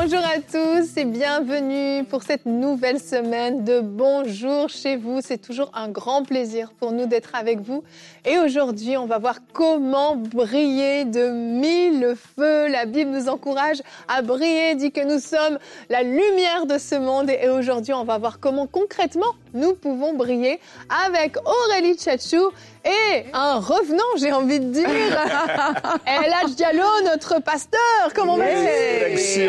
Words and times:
Bonjour 0.00 0.20
à 0.20 0.38
tous 0.38 0.96
et 0.96 1.04
bienvenue 1.04 2.04
pour 2.04 2.22
cette 2.22 2.46
nouvelle 2.46 3.00
semaine 3.00 3.64
de 3.64 3.80
Bonjour 3.80 4.68
chez 4.68 4.94
vous. 4.94 5.18
C'est 5.20 5.38
toujours 5.38 5.72
un 5.74 5.88
grand 5.88 6.22
plaisir 6.22 6.70
pour 6.78 6.92
nous 6.92 7.06
d'être 7.06 7.34
avec 7.34 7.58
vous. 7.58 7.82
Et 8.24 8.38
aujourd'hui, 8.38 8.96
on 8.96 9.06
va 9.06 9.18
voir 9.18 9.40
comment 9.52 10.14
briller 10.14 11.04
de 11.04 11.30
mille 11.30 12.14
feux. 12.36 12.68
La 12.68 12.86
Bible 12.86 13.10
nous 13.10 13.28
encourage 13.28 13.82
à 14.06 14.22
briller, 14.22 14.76
dit 14.76 14.92
que 14.92 15.00
nous 15.00 15.18
sommes 15.18 15.58
la 15.90 16.04
lumière 16.04 16.66
de 16.66 16.78
ce 16.78 16.94
monde. 16.94 17.28
Et 17.30 17.48
aujourd'hui, 17.48 17.92
on 17.92 18.04
va 18.04 18.18
voir 18.18 18.38
comment 18.38 18.68
concrètement 18.68 19.34
nous 19.52 19.74
pouvons 19.74 20.14
briller 20.14 20.60
avec 21.08 21.38
Aurélie 21.44 21.96
Tchatchou 21.96 22.50
et 22.88 23.24
un 23.32 23.58
revenant, 23.58 24.02
j'ai 24.18 24.32
envie 24.32 24.60
de 24.60 24.72
dire. 24.72 24.88
Elhadj 26.06 26.54
Diallo, 26.56 26.86
notre 27.04 27.40
pasteur. 27.42 27.80
Comment 28.14 28.36
vas-tu 28.36 29.48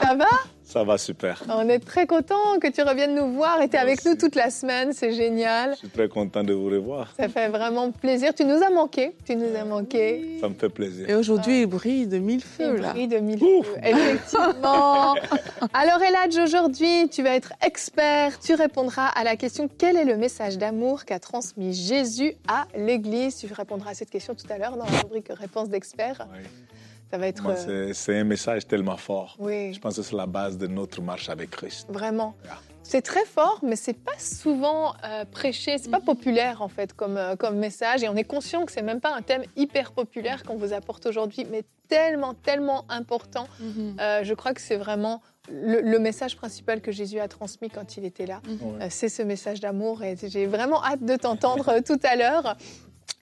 Ça 0.00 0.14
va? 0.14 0.26
Ça 0.68 0.84
va 0.84 0.98
super. 0.98 1.42
On 1.48 1.66
est 1.66 1.78
très 1.78 2.06
content 2.06 2.58
que 2.60 2.70
tu 2.70 2.82
reviennes 2.82 3.14
nous 3.14 3.32
voir 3.32 3.62
et 3.62 3.70
tu 3.70 3.76
es 3.76 3.78
avec 3.78 4.04
nous 4.04 4.16
toute 4.16 4.34
la 4.34 4.50
semaine, 4.50 4.92
c'est 4.92 5.12
génial. 5.12 5.70
Je 5.72 5.78
suis 5.78 5.88
très 5.88 6.08
content 6.08 6.44
de 6.44 6.52
vous 6.52 6.66
revoir. 6.66 7.14
Ça 7.18 7.26
fait 7.30 7.48
vraiment 7.48 7.90
plaisir. 7.90 8.34
Tu 8.34 8.44
nous 8.44 8.62
as 8.62 8.68
manqué, 8.68 9.14
tu 9.24 9.34
nous 9.34 9.56
as 9.56 9.64
manqué. 9.64 10.36
Ça 10.42 10.48
me 10.50 10.54
fait 10.54 10.68
plaisir. 10.68 11.08
Et 11.08 11.14
aujourd'hui, 11.14 11.62
il 11.62 11.66
brille 11.66 12.06
de 12.06 12.18
mille 12.18 12.42
feux 12.42 12.74
il 12.76 12.82
là. 12.82 12.92
brille 12.92 13.08
de 13.08 13.16
mille 13.16 13.38
feux, 13.38 13.78
effectivement. 13.82 15.14
Alors 15.72 16.02
Eladj, 16.02 16.36
aujourd'hui, 16.36 17.08
tu 17.08 17.22
vas 17.22 17.34
être 17.34 17.54
expert. 17.64 18.38
Tu 18.38 18.52
répondras 18.52 19.06
à 19.06 19.24
la 19.24 19.36
question 19.36 19.70
quel 19.78 19.96
est 19.96 20.04
le 20.04 20.18
message 20.18 20.58
d'amour 20.58 21.06
qu'a 21.06 21.18
transmis 21.18 21.72
Jésus 21.72 22.34
à 22.46 22.66
l'Église? 22.76 23.36
Tu 23.36 23.50
répondras 23.50 23.92
à 23.92 23.94
cette 23.94 24.10
question 24.10 24.34
tout 24.34 24.46
à 24.52 24.58
l'heure 24.58 24.76
dans 24.76 24.84
la 24.84 25.00
rubrique 25.00 25.28
réponse 25.30 25.70
d'expert. 25.70 26.28
Oui. 26.30 26.44
Ça 27.10 27.18
va 27.18 27.26
être 27.28 27.42
Moi, 27.42 27.54
euh, 27.68 27.92
c'est- 27.94 28.18
un 28.18 28.24
message 28.24 28.66
tellement 28.66 28.96
fort. 28.96 29.36
oui. 29.38 29.72
Je 29.72 29.80
pense 29.80 29.96
que 29.96 30.02
c'est 30.02 30.16
la 30.16 30.26
base 30.26 30.58
de 30.58 30.66
notre 30.66 31.00
marche 31.00 31.28
avec 31.28 31.50
Christ. 31.50 31.86
Vraiment. 31.90 32.34
Yeah. 32.44 32.58
C'est 32.82 33.02
très 33.02 33.24
fort, 33.26 33.58
mais 33.62 33.76
c'est 33.76 33.92
pas 33.92 34.18
souvent 34.18 34.94
euh, 35.04 35.24
prêché, 35.30 35.76
c'est 35.76 35.90
pas 35.90 36.00
populaire 36.00 36.62
en 36.62 36.68
fait 36.68 36.94
comme, 36.94 37.18
euh, 37.18 37.36
comme 37.36 37.56
message. 37.58 38.02
Et 38.02 38.08
on 38.08 38.16
est 38.16 38.24
conscient 38.24 38.64
que 38.64 38.72
c'est 38.72 38.82
même 38.82 39.00
pas 39.00 39.14
un 39.14 39.20
thème 39.20 39.42
hyper 39.56 39.92
populaire 39.92 40.42
qu'on 40.42 40.56
vous 40.56 40.72
apporte 40.72 41.04
aujourd'hui, 41.04 41.46
mais 41.50 41.64
tellement, 41.88 42.32
tellement 42.34 42.84
important. 42.88 43.46
Mhm. 43.60 43.96
Euh, 44.00 44.20
je 44.24 44.32
crois 44.34 44.54
que 44.54 44.60
c'est 44.62 44.76
vraiment 44.76 45.20
le, 45.50 45.80
le 45.82 45.98
message 45.98 46.36
principal 46.36 46.80
que 46.80 46.92
Jésus 46.92 47.20
a 47.20 47.28
transmis 47.28 47.68
quand 47.70 47.96
il 47.98 48.04
était 48.06 48.26
là. 48.26 48.40
Euh, 48.48 48.86
c'est 48.90 49.08
ce 49.10 49.22
message 49.22 49.60
d'amour 49.60 50.02
et 50.02 50.14
j'ai 50.22 50.46
vraiment 50.46 50.82
hâte 50.84 51.02
de 51.04 51.16
t'entendre 51.16 51.80
tout 51.84 52.00
à 52.04 52.16
l'heure. 52.16 52.56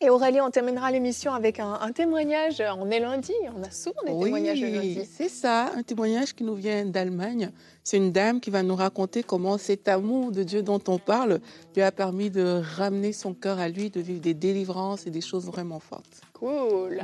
Et 0.02 0.10
Aurélie, 0.10 0.42
on 0.42 0.50
terminera 0.50 0.90
l'émission 0.90 1.32
avec 1.32 1.58
un, 1.58 1.72
un 1.80 1.90
témoignage. 1.90 2.62
On 2.78 2.90
est 2.90 3.00
lundi, 3.00 3.32
on 3.56 3.62
a 3.62 3.70
souvent 3.70 4.02
des 4.02 4.12
témoignages 4.12 4.60
le 4.60 4.68
lundi. 4.68 4.96
Oui, 4.98 5.08
c'est 5.10 5.30
ça, 5.30 5.70
un 5.74 5.82
témoignage 5.82 6.34
qui 6.34 6.44
nous 6.44 6.54
vient 6.54 6.84
d'Allemagne. 6.84 7.50
C'est 7.82 7.96
une 7.96 8.12
dame 8.12 8.40
qui 8.40 8.50
va 8.50 8.62
nous 8.62 8.76
raconter 8.76 9.22
comment 9.22 9.56
cet 9.56 9.88
amour 9.88 10.32
de 10.32 10.42
Dieu 10.42 10.62
dont 10.62 10.82
on 10.88 10.98
parle 10.98 11.40
lui 11.74 11.82
a 11.82 11.92
permis 11.92 12.28
de 12.28 12.60
ramener 12.76 13.14
son 13.14 13.32
cœur 13.32 13.58
à 13.58 13.68
lui, 13.68 13.88
de 13.88 14.00
vivre 14.00 14.20
des 14.20 14.34
délivrances 14.34 15.06
et 15.06 15.10
des 15.10 15.22
choses 15.22 15.46
vraiment 15.46 15.80
fortes. 15.80 16.20
Cool. 16.34 17.00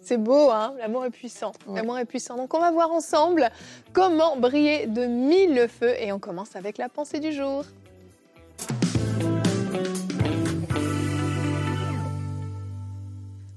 C'est 0.00 0.18
beau, 0.18 0.50
hein 0.50 0.74
L'amour 0.80 1.04
est 1.04 1.10
puissant. 1.10 1.52
Ouais. 1.68 1.76
L'amour 1.76 1.98
est 1.98 2.04
puissant. 2.04 2.36
Donc, 2.36 2.52
on 2.52 2.58
va 2.58 2.72
voir 2.72 2.90
ensemble 2.90 3.48
comment 3.92 4.36
briller 4.36 4.88
de 4.88 5.06
mille 5.06 5.68
feux. 5.68 5.94
Et 6.00 6.10
on 6.10 6.18
commence 6.18 6.56
avec 6.56 6.78
la 6.78 6.88
pensée 6.88 7.20
du 7.20 7.30
jour. 7.32 7.64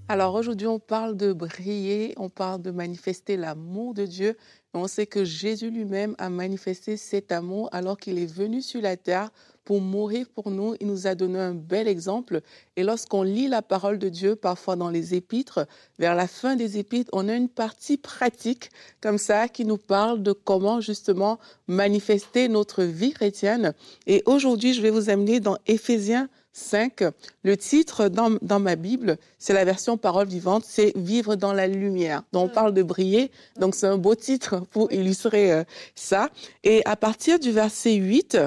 Alors 0.10 0.36
aujourd'hui, 0.36 0.68
on 0.68 0.80
parle 0.80 1.18
de 1.18 1.34
briller, 1.34 2.14
on 2.16 2.30
parle 2.30 2.62
de 2.62 2.72
manifester 2.72 3.36
l'amour 3.36 3.94
de 3.94 4.06
Dieu. 4.06 4.38
On 4.74 4.88
sait 4.88 5.06
que 5.06 5.26
Jésus 5.26 5.70
lui-même 5.70 6.16
a 6.18 6.30
manifesté 6.30 6.96
cet 6.96 7.34
amour 7.34 7.68
alors 7.74 7.98
qu'il 7.98 8.18
est 8.18 8.32
venu 8.32 8.62
sur 8.62 8.82
la 8.82 8.96
terre 8.96 9.32
pour 9.66 9.82
mourir 9.82 10.30
pour 10.30 10.50
nous. 10.50 10.76
Il 10.80 10.88
nous 10.88 11.08
a 11.08 11.16
donné 11.16 11.40
un 11.40 11.54
bel 11.54 11.90
exemple. 11.90 12.40
Et 12.78 12.84
lorsqu'on 12.84 13.24
lit 13.24 13.50
la 13.50 13.62
parole 13.62 14.00
de 14.00 14.08
Dieu, 14.08 14.38
parfois 14.38 14.78
dans 14.78 14.90
les 14.90 15.14
épîtres, 15.14 15.68
vers 16.00 16.16
la 16.16 16.28
fin 16.28 16.56
des 16.56 16.78
épîtres, 16.78 17.10
on 17.12 17.28
a 17.28 17.36
une 17.36 17.50
partie 17.50 17.98
pratique 17.98 18.70
comme 19.02 19.18
ça 19.18 19.50
qui 19.50 19.66
nous 19.66 19.78
parle 19.78 20.24
de 20.24 20.32
comment 20.32 20.80
justement 20.80 21.38
manifester 21.68 22.48
notre 22.48 22.84
vie 22.84 23.12
chrétienne. 23.12 23.74
Et 24.06 24.24
aujourd'hui, 24.26 24.74
je 24.74 24.82
vais 24.82 24.90
vous 24.90 25.10
amener 25.10 25.42
dans 25.42 25.58
Éphésiens 25.68 26.30
5. 26.58 27.04
Le 27.44 27.56
titre 27.56 28.10
dans, 28.10 28.38
dans 28.42 28.60
ma 28.60 28.76
Bible, 28.76 29.18
c'est 29.38 29.54
la 29.54 29.64
version 29.64 29.98
parole 29.98 30.28
vivante, 30.28 30.64
c'est 30.66 30.92
Vivre 30.98 31.36
dans 31.36 31.54
la 31.54 31.68
lumière. 31.68 32.24
Donc 32.34 32.50
on 32.50 32.54
parle 32.54 32.74
de 32.74 32.84
briller, 32.84 33.32
donc 33.60 33.76
c'est 33.76 33.88
un 33.88 33.98
beau 33.98 34.16
titre 34.16 34.62
pour 34.72 34.92
illustrer 34.92 35.52
euh, 35.52 35.64
ça. 35.96 36.30
Et 36.64 36.82
à 36.86 36.96
partir 36.96 37.40
du 37.40 37.52
verset 37.52 37.94
8, 37.94 38.38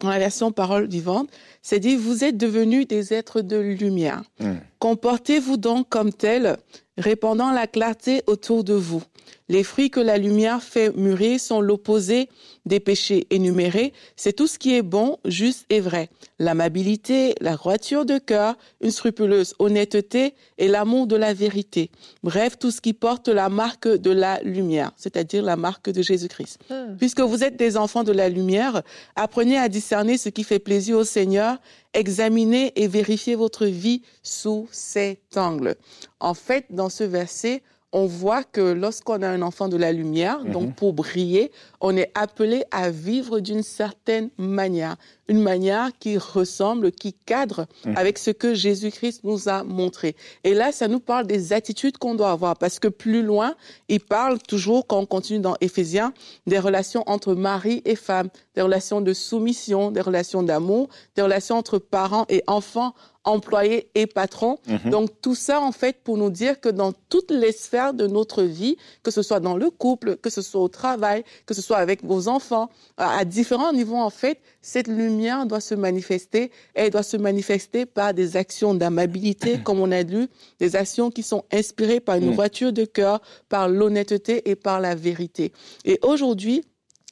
dans 0.00 0.08
la 0.08 0.18
version 0.18 0.52
parole 0.52 0.86
vivante, 0.86 1.28
c'est 1.62 1.78
dit, 1.78 1.96
vous 1.96 2.24
êtes 2.24 2.36
devenus 2.36 2.86
des 2.86 3.12
êtres 3.12 3.42
de 3.42 3.56
lumière. 3.56 4.22
Mm. 4.38 4.54
Comportez-vous 4.78 5.56
donc 5.56 5.88
comme 5.88 6.12
tels, 6.12 6.56
répandant 6.96 7.52
la 7.52 7.66
clarté 7.66 8.22
autour 8.26 8.64
de 8.64 8.74
vous. 8.74 9.02
Les 9.50 9.64
fruits 9.64 9.90
que 9.90 9.98
la 9.98 10.16
lumière 10.16 10.62
fait 10.62 10.96
mûrir 10.96 11.40
sont 11.40 11.60
l'opposé 11.60 12.28
des 12.66 12.78
péchés 12.78 13.26
énumérés. 13.30 13.92
C'est 14.14 14.32
tout 14.32 14.46
ce 14.46 14.60
qui 14.60 14.76
est 14.76 14.82
bon, 14.82 15.18
juste 15.24 15.66
et 15.70 15.80
vrai. 15.80 16.08
L'amabilité, 16.38 17.34
la 17.40 17.56
droiture 17.56 18.06
de 18.06 18.18
cœur, 18.18 18.56
une 18.80 18.92
scrupuleuse 18.92 19.54
honnêteté 19.58 20.34
et 20.58 20.68
l'amour 20.68 21.08
de 21.08 21.16
la 21.16 21.34
vérité. 21.34 21.90
Bref, 22.22 22.60
tout 22.60 22.70
ce 22.70 22.80
qui 22.80 22.92
porte 22.92 23.26
la 23.26 23.48
marque 23.48 23.88
de 23.88 24.12
la 24.12 24.40
lumière, 24.42 24.92
c'est-à-dire 24.96 25.42
la 25.42 25.56
marque 25.56 25.90
de 25.90 26.00
Jésus-Christ. 26.00 26.60
Hmm. 26.70 26.96
Puisque 26.96 27.20
vous 27.20 27.42
êtes 27.42 27.56
des 27.56 27.76
enfants 27.76 28.04
de 28.04 28.12
la 28.12 28.28
lumière, 28.28 28.82
apprenez 29.16 29.58
à 29.58 29.68
discerner 29.68 30.16
ce 30.16 30.28
qui 30.28 30.44
fait 30.44 30.60
plaisir 30.60 30.96
au 30.96 31.04
Seigneur, 31.04 31.56
examinez 31.92 32.72
et 32.80 32.86
vérifiez 32.86 33.34
votre 33.34 33.66
vie 33.66 34.02
sous 34.22 34.68
cet 34.70 35.36
angle. 35.36 35.74
En 36.20 36.34
fait, 36.34 36.66
dans 36.70 36.88
ce 36.88 37.02
verset, 37.02 37.62
on 37.92 38.06
voit 38.06 38.44
que 38.44 38.60
lorsqu'on 38.60 39.22
a 39.22 39.28
un 39.28 39.42
enfant 39.42 39.68
de 39.68 39.76
la 39.76 39.92
lumière, 39.92 40.44
donc 40.44 40.74
pour 40.76 40.92
briller, 40.92 41.50
on 41.80 41.96
est 41.96 42.10
appelé 42.14 42.64
à 42.70 42.90
vivre 42.90 43.40
d'une 43.40 43.62
certaine 43.62 44.30
manière, 44.38 44.96
une 45.26 45.40
manière 45.40 45.90
qui 45.98 46.16
ressemble, 46.16 46.92
qui 46.92 47.12
cadre 47.12 47.66
avec 47.96 48.18
ce 48.18 48.30
que 48.30 48.54
Jésus-Christ 48.54 49.24
nous 49.24 49.48
a 49.48 49.64
montré. 49.64 50.14
Et 50.44 50.54
là, 50.54 50.70
ça 50.72 50.86
nous 50.88 51.00
parle 51.00 51.26
des 51.26 51.52
attitudes 51.52 51.98
qu'on 51.98 52.14
doit 52.14 52.30
avoir, 52.30 52.56
parce 52.56 52.78
que 52.78 52.88
plus 52.88 53.22
loin, 53.22 53.54
il 53.88 54.00
parle 54.00 54.38
toujours, 54.38 54.86
quand 54.86 54.98
on 54.98 55.06
continue 55.06 55.40
dans 55.40 55.56
Éphésiens, 55.60 56.12
des 56.46 56.58
relations 56.58 57.02
entre 57.06 57.34
mari 57.34 57.82
et 57.84 57.96
femme, 57.96 58.28
des 58.54 58.62
relations 58.62 59.00
de 59.00 59.12
soumission, 59.12 59.90
des 59.90 60.00
relations 60.00 60.42
d'amour, 60.42 60.88
des 61.16 61.22
relations 61.22 61.56
entre 61.56 61.78
parents 61.78 62.26
et 62.28 62.42
enfants, 62.46 62.94
employés 63.24 63.90
et 63.94 64.06
patrons. 64.06 64.58
Donc 64.86 65.10
tout 65.20 65.34
ça, 65.34 65.60
en 65.60 65.72
fait, 65.72 66.02
pour 66.02 66.16
nous 66.16 66.30
dire 66.30 66.60
que 66.60 66.68
dans 66.70 66.92
toutes 67.10 67.30
les 67.30 67.52
sphères 67.52 67.92
de 67.92 68.06
notre 68.06 68.42
vie, 68.42 68.76
que 69.02 69.10
ce 69.10 69.22
soit 69.22 69.40
dans 69.40 69.56
le 69.56 69.68
couple, 69.70 70.16
que 70.16 70.30
ce 70.30 70.40
soit 70.42 70.60
au 70.62 70.68
travail, 70.68 71.22
que 71.46 71.52
ce 71.52 71.60
soit 71.62 71.76
avec 71.76 72.02
vos 72.04 72.28
enfants, 72.28 72.70
à 72.96 73.18
à 73.18 73.24
différents 73.26 73.72
niveaux, 73.72 73.96
en 73.96 74.08
fait, 74.10 74.40
cette 74.62 74.88
lumière 74.88 75.44
doit 75.44 75.60
se 75.60 75.74
manifester 75.74 76.44
et 76.44 76.50
elle 76.74 76.90
doit 76.90 77.02
se 77.02 77.18
manifester 77.18 77.84
par 77.84 78.14
des 78.14 78.36
actions 78.36 78.72
d'amabilité, 78.74 79.58
comme 79.64 79.80
on 79.80 79.92
a 79.92 80.02
lu, 80.02 80.28
des 80.58 80.74
actions 80.76 81.10
qui 81.10 81.22
sont 81.22 81.44
inspirées 81.52 82.00
par 82.00 82.16
une 82.16 82.30
Mm. 82.30 82.34
voiture 82.34 82.72
de 82.72 82.84
cœur, 82.86 83.20
par 83.48 83.68
l'honnêteté 83.68 84.48
et 84.50 84.56
par 84.56 84.80
la 84.80 84.94
vérité. 84.94 85.52
Et 85.84 85.98
aujourd'hui, 86.02 86.64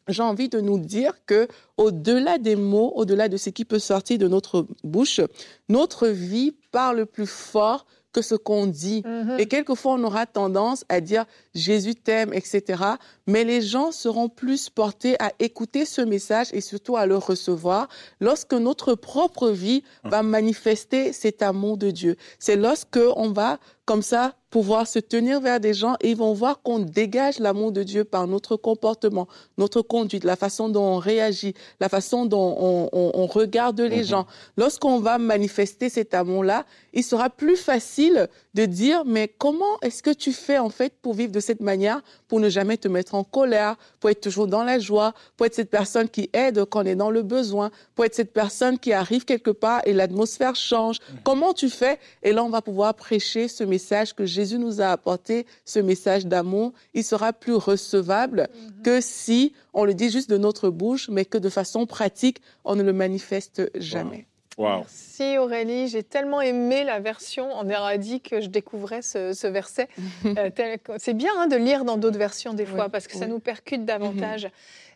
j'ai 0.09 0.23
envie 0.23 0.49
de 0.49 0.61
nous 0.61 0.79
dire 0.79 1.13
que 1.27 1.49
au-delà 1.77 2.39
des 2.39 2.57
mots, 2.57 2.93
au-delà 2.97 3.29
de 3.29 3.37
ce 3.37 3.51
qui 3.51 3.65
peut 3.65 3.79
sortir 3.79 4.19
de 4.19 4.29
notre 4.29 4.67
bouche, 4.85 5.21
notre 5.69 6.09
vie 6.09 6.55
parle 6.73 7.07
plus 7.07 7.27
fort 7.27 7.87
que 8.13 8.23
ce 8.23 8.35
qu'on 8.35 8.67
dit. 8.67 9.03
Mhm. 9.05 9.37
Et 9.39 9.47
quelquefois, 9.47 9.93
on 9.93 10.03
aura 10.03 10.27
tendance 10.27 10.85
à 10.89 11.01
dire 11.01 11.25
Jésus 11.55 11.95
t'aime, 11.95 12.33
etc. 12.33 12.83
Mais 13.27 13.45
les 13.45 13.61
gens 13.61 13.93
seront 13.93 14.29
plus 14.29 14.71
portés 14.71 15.17
à 15.21 15.33
écouter 15.39 15.85
ce 15.85 16.01
message 16.01 16.49
et 16.53 16.61
surtout 16.61 16.97
à 16.97 17.07
le 17.07 17.17
recevoir 17.17 17.89
lorsque 18.21 18.55
notre 18.55 18.95
propre 18.95 19.51
vie 19.51 19.83
va 20.05 20.23
manifester 20.23 21.13
cet 21.13 21.43
amour 21.43 21.77
de 21.77 21.91
Dieu. 21.91 22.17
C'est 22.39 22.57
lorsque 22.57 22.99
on 23.17 23.31
va 23.31 23.59
comme 23.89 24.03
ça, 24.03 24.35
pouvoir 24.51 24.87
se 24.87 24.99
tenir 24.99 25.41
vers 25.41 25.61
des 25.61 25.75
gens 25.75 25.95
et 26.01 26.11
ils 26.11 26.17
vont 26.17 26.33
voir 26.33 26.63
qu'on 26.63 26.79
dégage 26.79 27.39
l'amour 27.39 27.71
de 27.73 27.83
Dieu 27.83 28.05
par 28.05 28.27
notre 28.27 28.57
comportement, 28.57 29.29
notre 29.59 29.81
conduite, 29.83 30.25
la 30.25 30.37
façon 30.37 30.69
dont 30.71 30.85
on 30.95 30.97
réagit, 30.97 31.55
la 31.81 31.89
façon 31.91 32.25
dont 32.27 32.57
on, 32.59 32.89
on, 32.93 33.11
on 33.15 33.27
regarde 33.27 33.81
les 33.81 33.99
Mhm. 33.99 34.05
gens. 34.13 34.27
Lorsqu'on 34.57 35.01
va 35.01 35.19
manifester 35.19 35.89
cet 35.91 36.13
amour-là, 36.15 36.65
il 36.95 37.03
sera 37.05 37.29
plus 37.31 37.57
facile 37.57 38.29
de 38.55 38.65
dire, 38.67 39.05
mais 39.07 39.29
comment 39.29 39.79
est-ce 39.83 40.03
que 40.03 40.11
tu 40.25 40.33
fais 40.33 40.59
en 40.59 40.71
fait 40.71 40.93
pour 41.03 41.13
vivre 41.15 41.33
de 41.33 41.41
cette 41.41 41.61
manière, 41.61 42.01
pour 42.27 42.41
ne 42.41 42.49
jamais 42.49 42.77
te 42.79 42.89
mettre 42.89 43.15
en 43.15 43.25
colère, 43.25 43.77
pour 44.01 44.09
être 44.11 44.21
toujours 44.23 44.47
dans 44.49 44.65
la 44.65 44.79
joie, 44.79 45.13
pour 45.37 45.45
être 45.47 45.55
cette 45.55 45.71
personne 45.71 46.09
qui 46.09 46.29
aide 46.33 46.65
quand 46.67 46.83
on 46.83 46.87
est 46.87 46.97
dans 46.97 47.11
le 47.11 47.23
besoin, 47.23 47.71
pour 47.95 48.05
être 48.07 48.15
cette 48.15 48.33
personne 48.33 48.79
qui 48.79 48.93
arrive 48.95 49.25
quelque 49.27 49.51
part 49.51 49.81
et 49.85 49.93
l'atmosphère 49.95 50.57
change. 50.57 50.99
Comment 51.25 51.53
tu 51.55 51.69
fais? 51.69 51.99
Et 52.23 52.33
là, 52.33 52.43
on 52.45 52.51
va 52.51 52.63
pouvoir 52.63 52.95
prêcher 52.95 53.49
ce 53.49 53.65
message 53.65 53.78
que 54.15 54.27
Jésus 54.27 54.59
nous 54.59 54.81
a 54.81 54.87
apporté, 54.89 55.47
ce 55.65 55.79
message 55.79 56.27
d'amour. 56.27 56.73
Il 56.95 57.05
sera 57.05 57.33
plus 57.33 57.55
recevable 57.55 58.49
que 58.85 59.01
si 59.01 59.53
on 59.75 59.85
le 59.85 59.95
dit 59.95 60.11
juste 60.11 60.31
de 60.31 60.37
notre 60.39 60.71
bouche, 60.71 61.09
mais 61.09 61.25
que 61.25 61.39
de 61.39 61.49
façon 61.49 61.87
pratique, 61.87 62.41
on 62.65 62.75
ne 62.77 62.83
le 62.83 62.93
manifeste 62.93 63.71
jamais. 63.75 64.27
Wow. 64.57 64.79
Merci 64.79 65.39
Aurélie, 65.39 65.87
j'ai 65.87 66.03
tellement 66.03 66.41
aimé 66.41 66.83
la 66.83 66.99
version. 66.99 67.49
On 67.55 67.71
aurait 67.71 67.99
dit 67.99 68.21
que 68.21 68.41
je 68.41 68.49
découvrais 68.49 69.03
ce, 69.03 69.33
ce 69.33 69.47
verset. 69.47 69.87
Euh, 70.25 70.51
tel 70.53 70.81
que- 70.81 70.93
C'est 70.99 71.15
bien 71.15 71.31
hein, 71.39 71.47
de 71.47 71.55
lire 71.57 71.85
dans 71.85 71.97
d'autres 71.97 72.19
versions 72.19 72.55
des 72.55 72.67
fois 72.67 72.85
Oui, 72.87 72.91
parce 72.91 73.07
que 73.07 73.17
ça 73.17 73.29
nous 73.29 73.39
percute 73.39 73.85
davantage. 73.85 74.49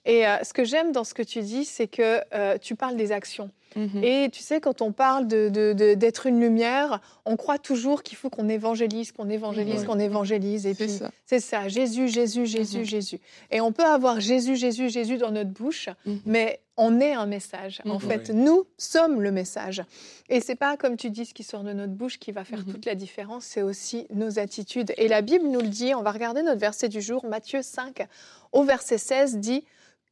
Et 0.05 0.27
euh, 0.27 0.37
ce 0.43 0.53
que 0.53 0.65
j'aime 0.65 0.93
dans 0.93 1.05
ce 1.05 1.15
que 1.15 1.23
tu 1.23 1.41
dis, 1.43 1.65
c'est 1.65 1.87
que 1.87 2.21
euh, 2.35 2.59
tu 2.59 2.75
parles 2.75 2.97
des 2.97 3.13
actions. 3.13 3.51
Mhm. 3.75 4.05
Et 4.05 4.29
tu 4.31 4.43
sais, 4.43 4.61
quand 4.61 4.83
on 4.83 4.93
parle 4.93 5.27
de- 5.27 5.49
de- 5.49 5.73
de- 5.73 5.95
d'être 5.95 6.27
une 6.27 6.39
lumière, 6.41 7.01
on 7.25 7.37
croit 7.39 7.57
toujours 7.59 8.03
qu'il 8.03 8.19
faut 8.19 8.29
qu'on 8.29 8.51
évangélise, 8.51 9.13
qu'on 9.13 9.31
évangélise, 9.31 9.85
qu'on 9.85 9.99
évangélise. 9.99 10.67
Et 10.67 10.75
C'est 10.75 10.85
puis, 10.85 10.93
ça. 10.93 11.11
c'est 11.25 11.41
ça, 11.41 11.69
Jésus, 11.69 12.09
Jésus, 12.09 12.45
Jésus, 12.45 12.81
Mhm. 12.81 12.85
Jésus. 12.85 13.21
Et 13.51 13.63
on 13.63 13.73
peut 13.73 13.85
avoir 13.85 14.21
Jésus, 14.21 14.57
Jésus, 14.57 14.91
Jésus 14.91 15.17
dans 15.17 15.31
notre 15.31 15.49
bouche, 15.51 15.89
Mhm. 16.05 16.19
mais 16.27 16.61
on 16.77 17.01
est 17.01 17.13
un 17.15 17.25
message. 17.25 17.81
En 17.89 17.99
fait, 17.99 18.29
Oui. 18.29 18.35
nous 18.35 18.67
sommes 18.77 19.23
le 19.23 19.31
message. 19.31 19.83
Et 20.29 20.41
c'est 20.41 20.55
pas, 20.57 20.77
comme 20.77 20.99
tu 20.99 21.09
dis, 21.09 21.25
ce 21.25 21.33
qui 21.33 21.43
sort 21.45 21.63
de 21.65 21.73
notre 21.73 21.93
bouche 21.95 22.19
qui 22.19 22.31
va 22.33 22.45
faire 22.45 22.67
toute 22.67 22.85
la 22.85 22.95
différence, 22.95 23.45
c'est 23.45 23.63
aussi 23.63 24.07
nos 24.13 24.39
attitudes. 24.39 24.93
Et 24.99 25.09
la 25.09 25.23
Bible 25.23 25.47
nous 25.49 25.61
le 25.61 25.69
dit, 25.69 25.95
on 25.95 26.03
va 26.03 26.11
regarder 26.11 26.43
notre 26.43 26.61
verset 26.61 26.89
du 26.91 27.01
jour, 27.01 27.25
Matthieu 27.25 27.63
5, 27.63 28.07
au 28.53 28.65
verset 28.65 28.99
16, 28.99 29.39
dit 29.39 29.65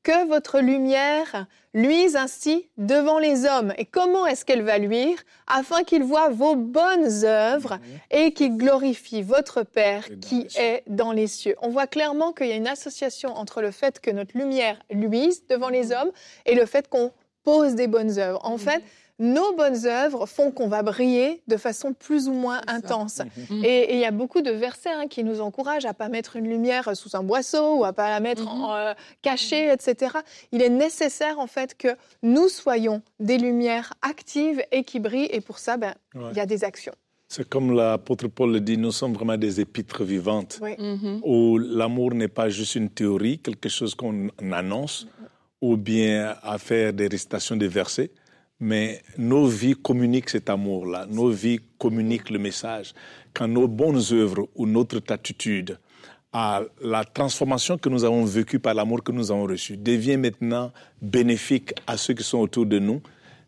que 0.02 0.26
votre 0.26 0.60
lumière 0.60 1.46
luise 1.74 2.16
ainsi 2.16 2.68
devant 2.78 3.18
les 3.18 3.44
hommes. 3.44 3.72
Et 3.78 3.84
comment 3.84 4.26
est-ce 4.26 4.44
qu'elle 4.44 4.62
va 4.62 4.78
luire 4.78 5.18
Afin 5.46 5.84
qu'ils 5.84 6.02
voient 6.02 6.30
vos 6.30 6.56
bonnes 6.56 7.24
œuvres 7.24 7.78
et 8.10 8.32
qu'ils 8.32 8.56
glorifient 8.56 9.22
votre 9.22 9.62
Père 9.62 10.08
qui 10.20 10.48
est 10.56 10.82
dans 10.86 11.12
les 11.12 11.26
cieux. 11.26 11.56
On 11.62 11.68
voit 11.68 11.86
clairement 11.86 12.32
qu'il 12.32 12.46
y 12.46 12.52
a 12.52 12.56
une 12.56 12.68
association 12.68 13.36
entre 13.36 13.62
le 13.62 13.70
fait 13.70 14.00
que 14.00 14.10
notre 14.10 14.36
lumière 14.36 14.78
luise 14.90 15.46
devant 15.48 15.68
les 15.68 15.92
hommes 15.92 16.10
et 16.46 16.54
le 16.54 16.66
fait 16.66 16.88
qu'on 16.88 17.12
pose 17.44 17.74
des 17.74 17.86
bonnes 17.86 18.18
œuvres. 18.18 18.40
En 18.44 18.58
fait, 18.58 18.82
nos 19.20 19.54
bonnes 19.54 19.86
œuvres 19.86 20.26
font 20.26 20.50
qu'on 20.50 20.66
va 20.66 20.82
briller 20.82 21.42
de 21.46 21.56
façon 21.56 21.92
plus 21.92 22.26
ou 22.26 22.32
moins 22.32 22.60
intense. 22.66 23.20
Mhm. 23.50 23.64
Et 23.64 23.80
et 23.90 23.94
il 23.94 24.00
y 24.00 24.04
a 24.06 24.10
beaucoup 24.10 24.40
de 24.40 24.50
versets 24.50 24.88
hein, 24.90 25.06
qui 25.08 25.22
nous 25.22 25.40
encouragent 25.40 25.84
à 25.84 25.94
pas 25.94 26.08
mettre 26.08 26.36
une 26.36 26.48
lumière 26.48 26.96
sous 26.96 27.14
un 27.16 27.22
boisseau 27.22 27.76
ou 27.76 27.84
à 27.84 27.92
pas 27.92 28.08
la 28.10 28.18
mettre 28.18 28.42
Mhm. 28.42 28.48
en, 28.48 28.74
euh, 28.74 28.94
cachée, 29.22 29.70
etc. 29.70 30.16
Il 30.52 30.62
est 30.62 30.70
nécessaire 30.70 31.38
en 31.38 31.46
fait 31.46 31.76
que 31.76 31.88
nous 32.22 32.48
soyons 32.48 33.02
des 33.20 33.38
lumières 33.38 33.92
actives 34.02 34.62
et 34.72 34.82
qui 34.84 34.98
brillent. 35.00 35.28
Et 35.30 35.40
pour 35.42 35.58
ça, 35.58 35.76
ben, 35.76 35.94
il 36.14 36.20
Ouais. 36.20 36.32
y 36.34 36.40
a 36.40 36.46
des 36.46 36.64
actions. 36.64 36.94
C'est 37.28 37.48
comme 37.48 37.72
l'apôtre 37.76 38.26
Paul 38.26 38.50
le 38.52 38.60
dit, 38.60 38.76
nous 38.76 38.90
sommes 38.90 39.12
vraiment 39.12 39.36
des 39.36 39.60
épîtres 39.60 40.02
vivantes, 40.02 40.58
Oui. 40.62 40.74
Mhm. 40.78 41.20
où 41.22 41.58
l'amour 41.58 42.12
n'est 42.14 42.26
pas 42.40 42.48
juste 42.48 42.74
une 42.74 42.88
théorie, 42.90 43.38
quelque 43.38 43.68
chose 43.68 43.94
qu'on 43.94 44.28
annonce, 44.50 45.06
ou 45.60 45.76
bien 45.76 46.34
à 46.42 46.58
faire 46.58 46.92
des 46.92 47.06
récitations 47.06 47.54
de 47.54 47.66
versets, 47.66 48.10
mais 48.60 49.02
nos 49.16 49.46
vies 49.46 49.74
communiquent 49.74 50.30
cet 50.30 50.50
amour-là, 50.50 51.06
nos 51.10 51.30
vies 51.30 51.60
communiquent 51.78 52.30
le 52.30 52.38
message. 52.38 52.92
Quand 53.32 53.48
nos 53.48 53.66
bonnes 53.66 54.02
œuvres 54.12 54.48
ou 54.54 54.66
notre 54.66 55.00
attitude 55.12 55.78
à 56.32 56.62
la 56.80 57.04
transformation 57.04 57.78
que 57.78 57.88
nous 57.88 58.04
avons 58.04 58.24
vécue 58.24 58.58
par 58.60 58.74
l'amour 58.74 59.02
que 59.02 59.10
nous 59.12 59.32
avons 59.32 59.46
reçu 59.46 59.76
devient 59.76 60.16
maintenant 60.16 60.72
bénéfique 61.02 61.72
à 61.86 61.96
ceux 61.96 62.14
qui 62.14 62.22
sont 62.22 62.38
autour 62.38 62.66
de 62.66 62.78
nous, 62.78 63.00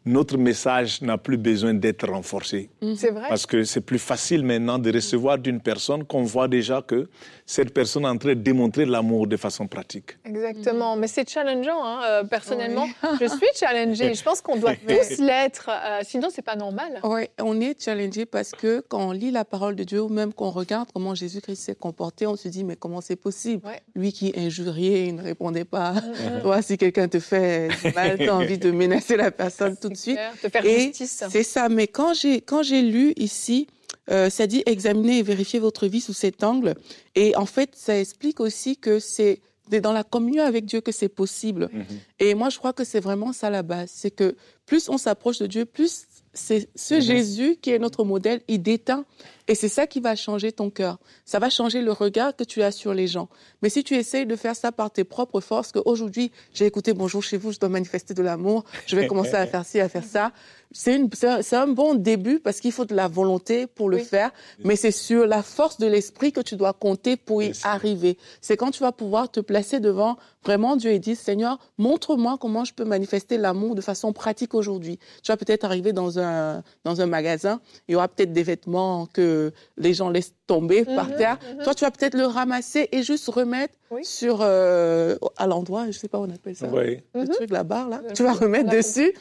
notre 0.05 0.37
message 0.37 1.01
n'a 1.03 1.17
plus 1.17 1.37
besoin 1.37 1.75
d'être 1.75 2.09
renforcé. 2.09 2.71
C'est 2.97 3.11
vrai. 3.11 3.29
Parce 3.29 3.47
que 3.47 3.63
c'est 3.65 3.81
plus 3.81 3.99
facile 4.01 4.45
maintenant 4.45 4.79
de 4.79 4.93
recevoir 4.93 5.39
d'une 5.39 5.61
personne 5.61 6.05
qu'on 6.05 6.23
voit 6.25 6.49
déjà 6.49 6.83
que 6.83 7.09
cette 7.47 7.73
personne 7.73 8.05
est 8.05 8.09
en 8.09 8.17
train 8.19 8.31
de 8.31 8.41
démontrer 8.41 8.85
l'amour 8.85 9.27
de 9.27 9.37
façon 9.37 9.67
pratique. 9.67 10.19
Exactement, 10.25 10.97
mais 10.97 11.07
c'est 11.07 11.29
challengeant. 11.29 11.85
hein, 11.85 12.01
euh, 12.05 12.25
personnellement, 12.25 12.89
je 13.21 13.27
suis 13.27 13.49
challengée. 13.55 14.15
Je 14.15 14.23
pense 14.23 14.41
qu'on 14.41 14.57
doit 14.57 14.75
tous 14.75 15.19
l'être. 15.19 15.69
euh, 15.71 16.01
sinon, 16.03 16.29
c'est 16.33 16.43
pas 16.43 16.57
normal. 16.57 16.99
Oui, 17.05 17.23
on 17.41 17.61
est 17.61 17.81
challengé 17.83 18.27
parce 18.27 18.51
que 18.53 18.81
quand 18.89 19.09
on 19.09 19.13
lit 19.13 19.31
la 19.31 19.45
parole 19.45 19.77
de 19.77 19.85
Dieu 19.85 20.03
ou 20.03 20.09
même 20.09 20.33
qu'on 20.33 20.51
regarde 20.51 20.89
comment 20.93 21.15
Jésus-Christ 21.15 21.57
s'est 21.63 21.75
comporté, 21.75 22.27
on 22.27 22.37
se 22.37 22.49
dit 22.49 22.65
mais 22.65 22.77
comment 22.77 23.01
c'est 23.01 23.17
possible? 23.17 23.65
Ouais. 23.67 23.81
Lui 23.95 24.13
qui 24.13 24.33
injuriait, 24.37 25.07
il 25.09 25.15
ne 25.17 25.23
répondait 25.23 25.65
pas. 25.65 25.93
Mhm. 25.93 26.41
Toi, 26.43 26.63
si 26.63 26.77
quelqu'un 26.77 27.07
te 27.09 27.21
fait 27.21 27.69
du 27.85 27.93
mal, 27.93 28.19
tu 28.19 28.29
as 28.29 28.35
envie 28.35 28.59
de 28.59 28.71
menacer 28.71 29.17
la 29.17 29.31
personne 29.31 29.77
tout 29.77 29.92
de 29.93 29.97
C'est 29.97 30.03
suite. 30.03 30.17
clair, 30.17 30.35
Te 30.43 30.49
faire 30.49 30.65
Et 30.67 30.87
justice. 30.87 31.25
C'est 31.31 31.43
ça, 31.43 31.69
mais 31.69 31.87
quand 31.87 32.15
j'ai 32.15 32.41
quand 32.41 32.63
j'ai 32.63 32.83
lu 32.83 33.13
ici, 33.17 33.67
euh, 34.11 34.31
ça 34.31 34.47
dit 34.47 34.63
examiner 34.67 35.19
et 35.19 35.23
vérifier 35.23 35.61
votre 35.61 35.87
vie 35.87 36.01
sous 36.01 36.13
cet 36.13 36.43
angle. 36.43 36.75
Et 37.15 37.37
en 37.37 37.47
fait, 37.47 37.71
ça 37.77 37.99
explique 37.99 38.41
aussi 38.41 38.77
que 38.77 38.99
c'est 38.99 39.41
dans 39.81 39.93
la 39.93 40.05
communion 40.05 40.45
avec 40.45 40.67
Dieu 40.67 40.81
que 40.81 40.93
c'est 40.93 41.09
possible. 41.09 41.71
Et 42.19 42.35
moi, 42.35 42.51
je 42.51 42.59
crois 42.59 42.73
que 42.75 42.85
c'est 42.85 43.01
vraiment 43.01 43.33
ça 43.33 43.49
la 43.49 43.63
base. 43.63 43.91
C'est 43.95 44.11
que 44.11 44.37
plus 44.67 44.89
on 44.91 44.99
s'approche 44.99 45.39
de 45.39 45.47
Dieu, 45.47 45.65
plus 45.65 46.05
c'est 46.35 46.69
ce 46.75 47.01
Jésus 47.01 47.59
qui 47.61 47.71
est 47.71 47.79
notre 47.79 48.05
modèle, 48.05 48.41
il 48.49 48.63
déteint. 48.63 49.05
Et 49.49 49.55
c'est 49.55 49.69
ça 49.69 49.87
qui 49.87 50.01
va 50.01 50.15
changer 50.17 50.53
ton 50.53 50.71
cœur. 50.71 50.99
Ça 51.25 51.39
va 51.39 51.51
changer 51.51 51.83
le 51.83 51.93
regard 51.93 52.35
que 52.35 52.45
tu 52.45 52.63
as 52.63 52.71
sur 52.71 52.95
les 52.95 53.07
gens. 53.07 53.29
Mais 53.61 53.69
si 53.69 53.85
tu 53.85 53.95
essayes 53.95 54.25
de 54.25 54.37
faire 54.37 54.57
ça 54.57 54.73
par 54.73 54.91
tes 54.91 55.05
propres 55.05 55.41
forces, 55.41 55.73
qu'aujourd'hui, 55.73 56.31
j'ai 56.55 56.65
écouté 56.65 56.95
Bonjour 56.95 57.23
chez 57.23 57.37
vous, 57.37 57.53
je 57.53 57.59
dois 57.59 57.69
manifester 57.69 58.15
de 58.15 58.23
l'amour, 58.23 58.65
je 58.87 58.97
vais 58.97 59.07
commencer 59.07 59.35
à 59.35 59.47
faire 59.47 59.67
ci, 59.67 59.81
à 59.81 59.89
faire 59.89 60.05
ça. 60.05 60.33
C'est 60.75 61.55
un, 61.55 61.69
bon 61.69 61.95
début 61.95 62.41
parce 62.41 62.61
qu'il 62.61 62.73
faut 62.73 62.85
de 62.85 62.95
la 62.95 63.09
volonté 63.09 63.67
pour 63.67 63.89
le 63.89 63.99
Oui. 63.99 64.05
faire. 64.05 64.31
Mais 64.65 64.77
c'est 64.77 64.91
sur 64.91 65.27
la 65.27 65.43
force 65.43 65.79
de 65.79 65.87
l'esprit 65.87 66.33
que 66.33 66.41
tu 66.41 66.57
dois 66.57 66.73
compter 66.73 67.17
pour 67.17 67.43
y 67.43 67.53
arriver. 67.63 68.17
C'est 68.41 68.57
quand 68.57 68.71
tu 68.71 68.83
vas 68.83 68.93
pouvoir 68.93 69.31
te 69.31 69.41
placer 69.41 69.81
devant 69.81 70.17
vraiment 70.45 70.77
Dieu 70.77 70.91
et 70.91 70.99
dire, 70.99 71.17
Seigneur, 71.17 71.59
montre-moi 71.79 72.37
comment 72.41 72.65
je 72.65 72.75
peux 72.75 72.85
manifester 72.85 73.39
l'amour 73.39 73.75
de 73.75 73.81
façon 73.81 74.13
pratique 74.13 74.55
aujourd'hui. 74.55 74.99
Tu 75.23 75.31
vas 75.31 75.37
peut-être 75.37 75.65
arriver 75.65 75.93
dans 75.93 76.19
un, 76.19 76.63
dans 76.85 77.01
un 77.01 77.07
magasin, 77.07 77.61
il 77.89 77.93
y 77.93 77.95
aura 77.95 78.09
peut-être 78.09 78.33
des 78.33 78.43
vêtements 78.43 79.07
que 79.13 79.53
les 79.77 79.95
gens 79.95 80.11
laissent 80.11 80.35
tomber 80.47 80.85
par 80.85 81.09
Mhm, 81.09 81.17
terre. 81.17 81.39
mhm. 81.57 81.63
Toi, 81.65 81.75
tu 81.75 81.85
vas 81.85 81.91
peut-être 81.91 82.15
le 82.15 82.27
ramasser 82.27 82.89
et 82.93 83.03
juste 83.03 83.29
remettre 83.29 83.75
Oui. 83.91 84.05
sur, 84.05 84.39
euh, 84.41 85.17
à 85.37 85.47
l'endroit, 85.47 85.87
je 85.87 85.93
sais 85.99 86.09
pas, 86.09 86.19
on 86.19 86.31
appelle 86.31 86.57
ça 86.57 86.69
Oui. 86.73 86.99
le 87.15 87.21
Mhm. 87.23 87.29
truc, 87.29 87.51
la 87.51 87.63
barre, 87.63 87.89
là. 87.89 88.01
Le 88.09 88.13
Tu 88.15 88.23
vas 88.25 88.33
remettre 88.33 88.71
dessus. 88.71 89.13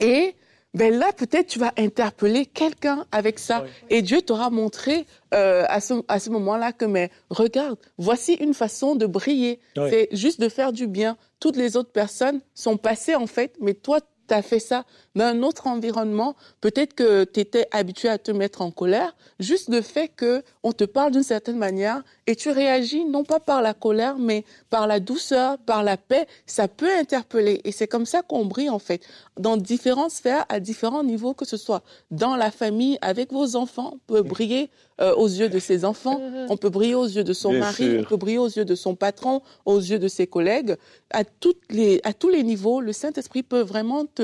Et 0.00 0.34
ben 0.72 0.96
là, 0.96 1.12
peut-être, 1.12 1.48
tu 1.48 1.58
vas 1.58 1.72
interpeller 1.76 2.46
quelqu'un 2.46 3.04
avec 3.10 3.38
ça. 3.38 3.62
Oui. 3.64 3.70
Et 3.90 4.02
Dieu 4.02 4.22
t'aura 4.22 4.50
montré 4.50 5.06
euh, 5.34 5.64
à 5.68 5.80
ce, 5.80 5.94
à 6.06 6.20
ce 6.20 6.30
moment-là 6.30 6.72
que, 6.72 6.84
mais 6.84 7.10
regarde, 7.28 7.78
voici 7.98 8.34
une 8.34 8.54
façon 8.54 8.94
de 8.94 9.06
briller. 9.06 9.58
Oui. 9.76 9.88
C'est 9.90 10.08
juste 10.12 10.40
de 10.40 10.48
faire 10.48 10.72
du 10.72 10.86
bien. 10.86 11.16
Toutes 11.40 11.56
les 11.56 11.76
autres 11.76 11.90
personnes 11.90 12.40
sont 12.54 12.76
passées, 12.76 13.16
en 13.16 13.26
fait, 13.26 13.56
mais 13.60 13.74
toi, 13.74 14.00
tu 14.30 14.34
as 14.34 14.42
fait 14.42 14.60
ça 14.60 14.84
dans 15.16 15.24
un 15.24 15.42
autre 15.42 15.66
environnement. 15.66 16.36
Peut-être 16.60 16.94
que 16.94 17.24
tu 17.24 17.40
étais 17.40 17.66
habitué 17.72 18.08
à 18.08 18.18
te 18.18 18.30
mettre 18.30 18.62
en 18.62 18.70
colère. 18.70 19.14
Juste 19.40 19.68
le 19.68 19.82
fait 19.82 20.08
que 20.08 20.42
on 20.62 20.72
te 20.72 20.84
parle 20.84 21.10
d'une 21.12 21.24
certaine 21.24 21.58
manière 21.58 22.02
et 22.26 22.36
tu 22.36 22.50
réagis 22.50 23.04
non 23.04 23.24
pas 23.24 23.40
par 23.40 23.60
la 23.60 23.74
colère, 23.74 24.16
mais 24.18 24.44
par 24.70 24.86
la 24.86 25.00
douceur, 25.00 25.58
par 25.58 25.82
la 25.82 25.96
paix, 25.96 26.26
ça 26.46 26.68
peut 26.68 26.90
interpeller. 26.96 27.60
Et 27.64 27.72
c'est 27.72 27.88
comme 27.88 28.06
ça 28.06 28.22
qu'on 28.22 28.44
brille, 28.44 28.70
en 28.70 28.78
fait, 28.78 29.02
dans 29.36 29.56
différentes 29.56 30.12
sphères, 30.12 30.44
à 30.48 30.60
différents 30.60 31.02
niveaux, 31.02 31.34
que 31.34 31.44
ce 31.44 31.56
soit 31.56 31.82
dans 32.12 32.36
la 32.36 32.52
famille, 32.52 32.98
avec 33.02 33.32
vos 33.32 33.56
enfants, 33.56 33.94
on 33.94 34.12
peut 34.12 34.22
briller 34.22 34.70
euh, 35.00 35.14
aux 35.14 35.26
yeux 35.26 35.48
de 35.48 35.58
ses 35.58 35.84
enfants, 35.84 36.20
on 36.50 36.56
peut 36.56 36.68
briller 36.68 36.94
aux 36.94 37.06
yeux 37.06 37.24
de 37.24 37.32
son 37.32 37.50
Bien 37.50 37.60
mari, 37.60 37.84
sûr. 37.84 38.00
on 38.00 38.04
peut 38.04 38.16
briller 38.16 38.38
aux 38.38 38.48
yeux 38.48 38.66
de 38.66 38.74
son 38.74 38.94
patron, 38.94 39.40
aux 39.64 39.78
yeux 39.78 39.98
de 39.98 40.08
ses 40.08 40.26
collègues. 40.26 40.76
À, 41.10 41.24
toutes 41.24 41.62
les, 41.70 42.00
à 42.04 42.12
tous 42.12 42.28
les 42.28 42.42
niveaux, 42.42 42.80
le 42.80 42.92
Saint-Esprit 42.92 43.42
peut 43.42 43.62
vraiment 43.62 44.04
te, 44.04 44.19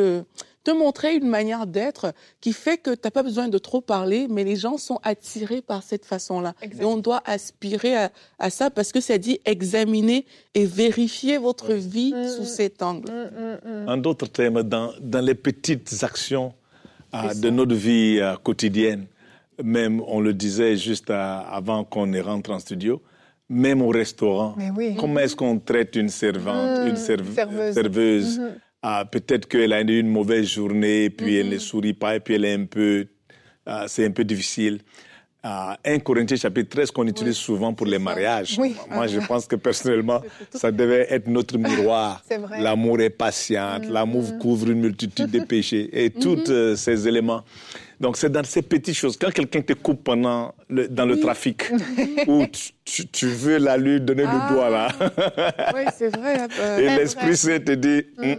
te 0.65 0.71
montrer 0.73 1.15
une 1.15 1.29
manière 1.29 1.67
d'être 1.67 2.13
qui 2.41 2.53
fait 2.53 2.77
que 2.79 2.91
tu 2.91 3.01
n'as 3.05 3.11
pas 3.13 3.23
besoin 3.23 3.49
de 3.49 3.59
trop 3.59 3.81
parler, 3.81 4.27
mais 4.29 4.43
les 4.43 4.57
gens 4.57 4.79
sont 4.79 4.99
attirés 5.05 5.63
par 5.63 5.83
cette 5.85 6.05
façon-là. 6.05 6.55
Et 6.81 6.85
on 6.85 6.97
doit 6.97 7.23
aspirer 7.25 7.97
à, 7.97 8.11
à 8.41 8.51
ça 8.51 8.69
parce 8.71 8.91
que 8.91 9.01
ça 9.01 9.17
dit 9.17 9.39
examiner 9.45 10.27
et 10.55 10.65
vérifier 10.65 11.39
votre 11.39 11.73
vie 11.73 12.13
Mhm. 12.13 12.29
sous 12.29 12.45
cet 12.45 12.83
angle. 12.83 13.11
Mm, 13.13 13.69
mm, 13.71 13.85
mm. 13.85 13.89
En 13.89 13.97
d'autres 13.97 14.27
termes, 14.29 14.63
dans, 14.65 14.91
dans 15.01 15.25
les 15.25 15.35
petites 15.37 15.93
actions 16.03 16.53
euh, 17.15 17.19
C'est 17.31 17.41
de 17.41 17.51
notre 17.51 17.75
vie 17.75 18.19
euh, 18.21 18.35
quotidienne, 18.43 19.07
même, 19.63 20.03
on 20.07 20.19
le 20.21 20.35
disait 20.35 20.77
juste 20.77 21.09
à- 21.11 21.39
avant 21.41 21.85
qu'on 21.85 22.11
rentre 22.23 22.51
en 22.51 22.59
studio, 22.59 23.01
même 23.49 23.81
au 23.81 23.89
restaurant, 23.91 24.55
Mais 24.59 24.71
oui. 24.77 24.97
comment 24.99 25.21
est-ce 25.21 25.37
qu'on 25.37 25.59
traite 25.61 25.95
une 25.95 26.09
servante, 26.09 26.81
Mmh, 26.83 26.89
une 26.89 26.97
serve- 26.97 27.33
serveuse. 27.35 27.75
serveuse? 27.75 28.39
Mhm. 28.41 28.55
Ah, 28.89 29.05
Peut-être 29.11 29.49
qu'elle 29.49 29.73
a 29.73 29.81
eu 29.83 29.99
une 29.99 30.07
mauvaise 30.09 30.47
journée, 30.49 31.11
puis 31.11 31.33
Mhm. 31.35 31.41
elle 31.41 31.49
ne 31.55 31.59
sourit 31.59 31.93
pas, 31.93 32.15
et 32.15 32.21
puis 32.21 32.35
elle 32.35 32.45
est 32.45 32.55
un 32.55 32.67
peu, 32.67 33.07
ah, 33.67 33.87
c'est 33.89 34.07
un 34.07 34.13
peu 34.13 34.23
difficile. 34.23 34.79
Ah, 35.43 35.77
1 35.85 35.99
Corinthiens 35.99 36.37
chapitre 36.37 36.71
13 36.71 36.91
qu'on 36.93 37.07
utilise 37.09 37.37
souvent 37.37 37.73
pour 37.75 37.87
les 37.87 37.99
mariages. 37.99 38.57
Oui. 38.61 38.77
Moi, 38.91 39.09
je 39.09 39.19
pense 39.27 39.47
que 39.47 39.57
personnellement, 39.57 40.21
ça 40.53 40.71
devait 40.71 41.07
être 41.11 41.27
notre 41.27 41.59
miroir. 41.59 42.23
C'est 42.29 42.39
vrai. 42.39 42.59
Mhm. 42.59 42.63
L'amour 42.65 43.01
est 43.01 43.11
patient, 43.11 43.81
l'amour 43.91 44.39
couvre 44.39 44.71
une 44.71 44.81
multitude 44.81 45.31
de 45.33 45.41
péchés 45.55 45.89
et 46.05 46.11
tous 46.11 46.45
euh, 46.49 46.77
ces 46.77 47.09
éléments. 47.09 47.43
Donc, 47.99 48.17
c'est 48.19 48.31
dans 48.31 48.45
ces 48.45 48.63
petites 48.63 48.95
choses. 48.95 49.17
Quand 49.17 49.31
quelqu'un 49.33 49.63
te 49.63 49.73
coupe 49.73 50.05
pendant 50.05 50.55
le, 50.69 50.87
dans 50.89 51.07
le 51.07 51.19
trafic, 51.19 51.63
ou 52.27 52.45
tu, 52.47 52.73
tu- 52.85 53.07
tu 53.09 53.27
veux 53.27 53.57
la 53.59 53.77
lui 53.77 54.01
donner 54.01 54.25
Ah. 54.27 54.49
le 54.49 54.55
doigt 54.55 54.71
là, 54.71 54.89
Oui, 55.75 55.83
c'est 55.97 56.15
vrai. 56.15 56.37
euh, 56.61 56.79
et 56.79 56.97
l'Esprit 56.99 57.37
Saint 57.37 57.59
te 57.61 57.73
dit, 57.73 58.05
hum, 58.19 58.37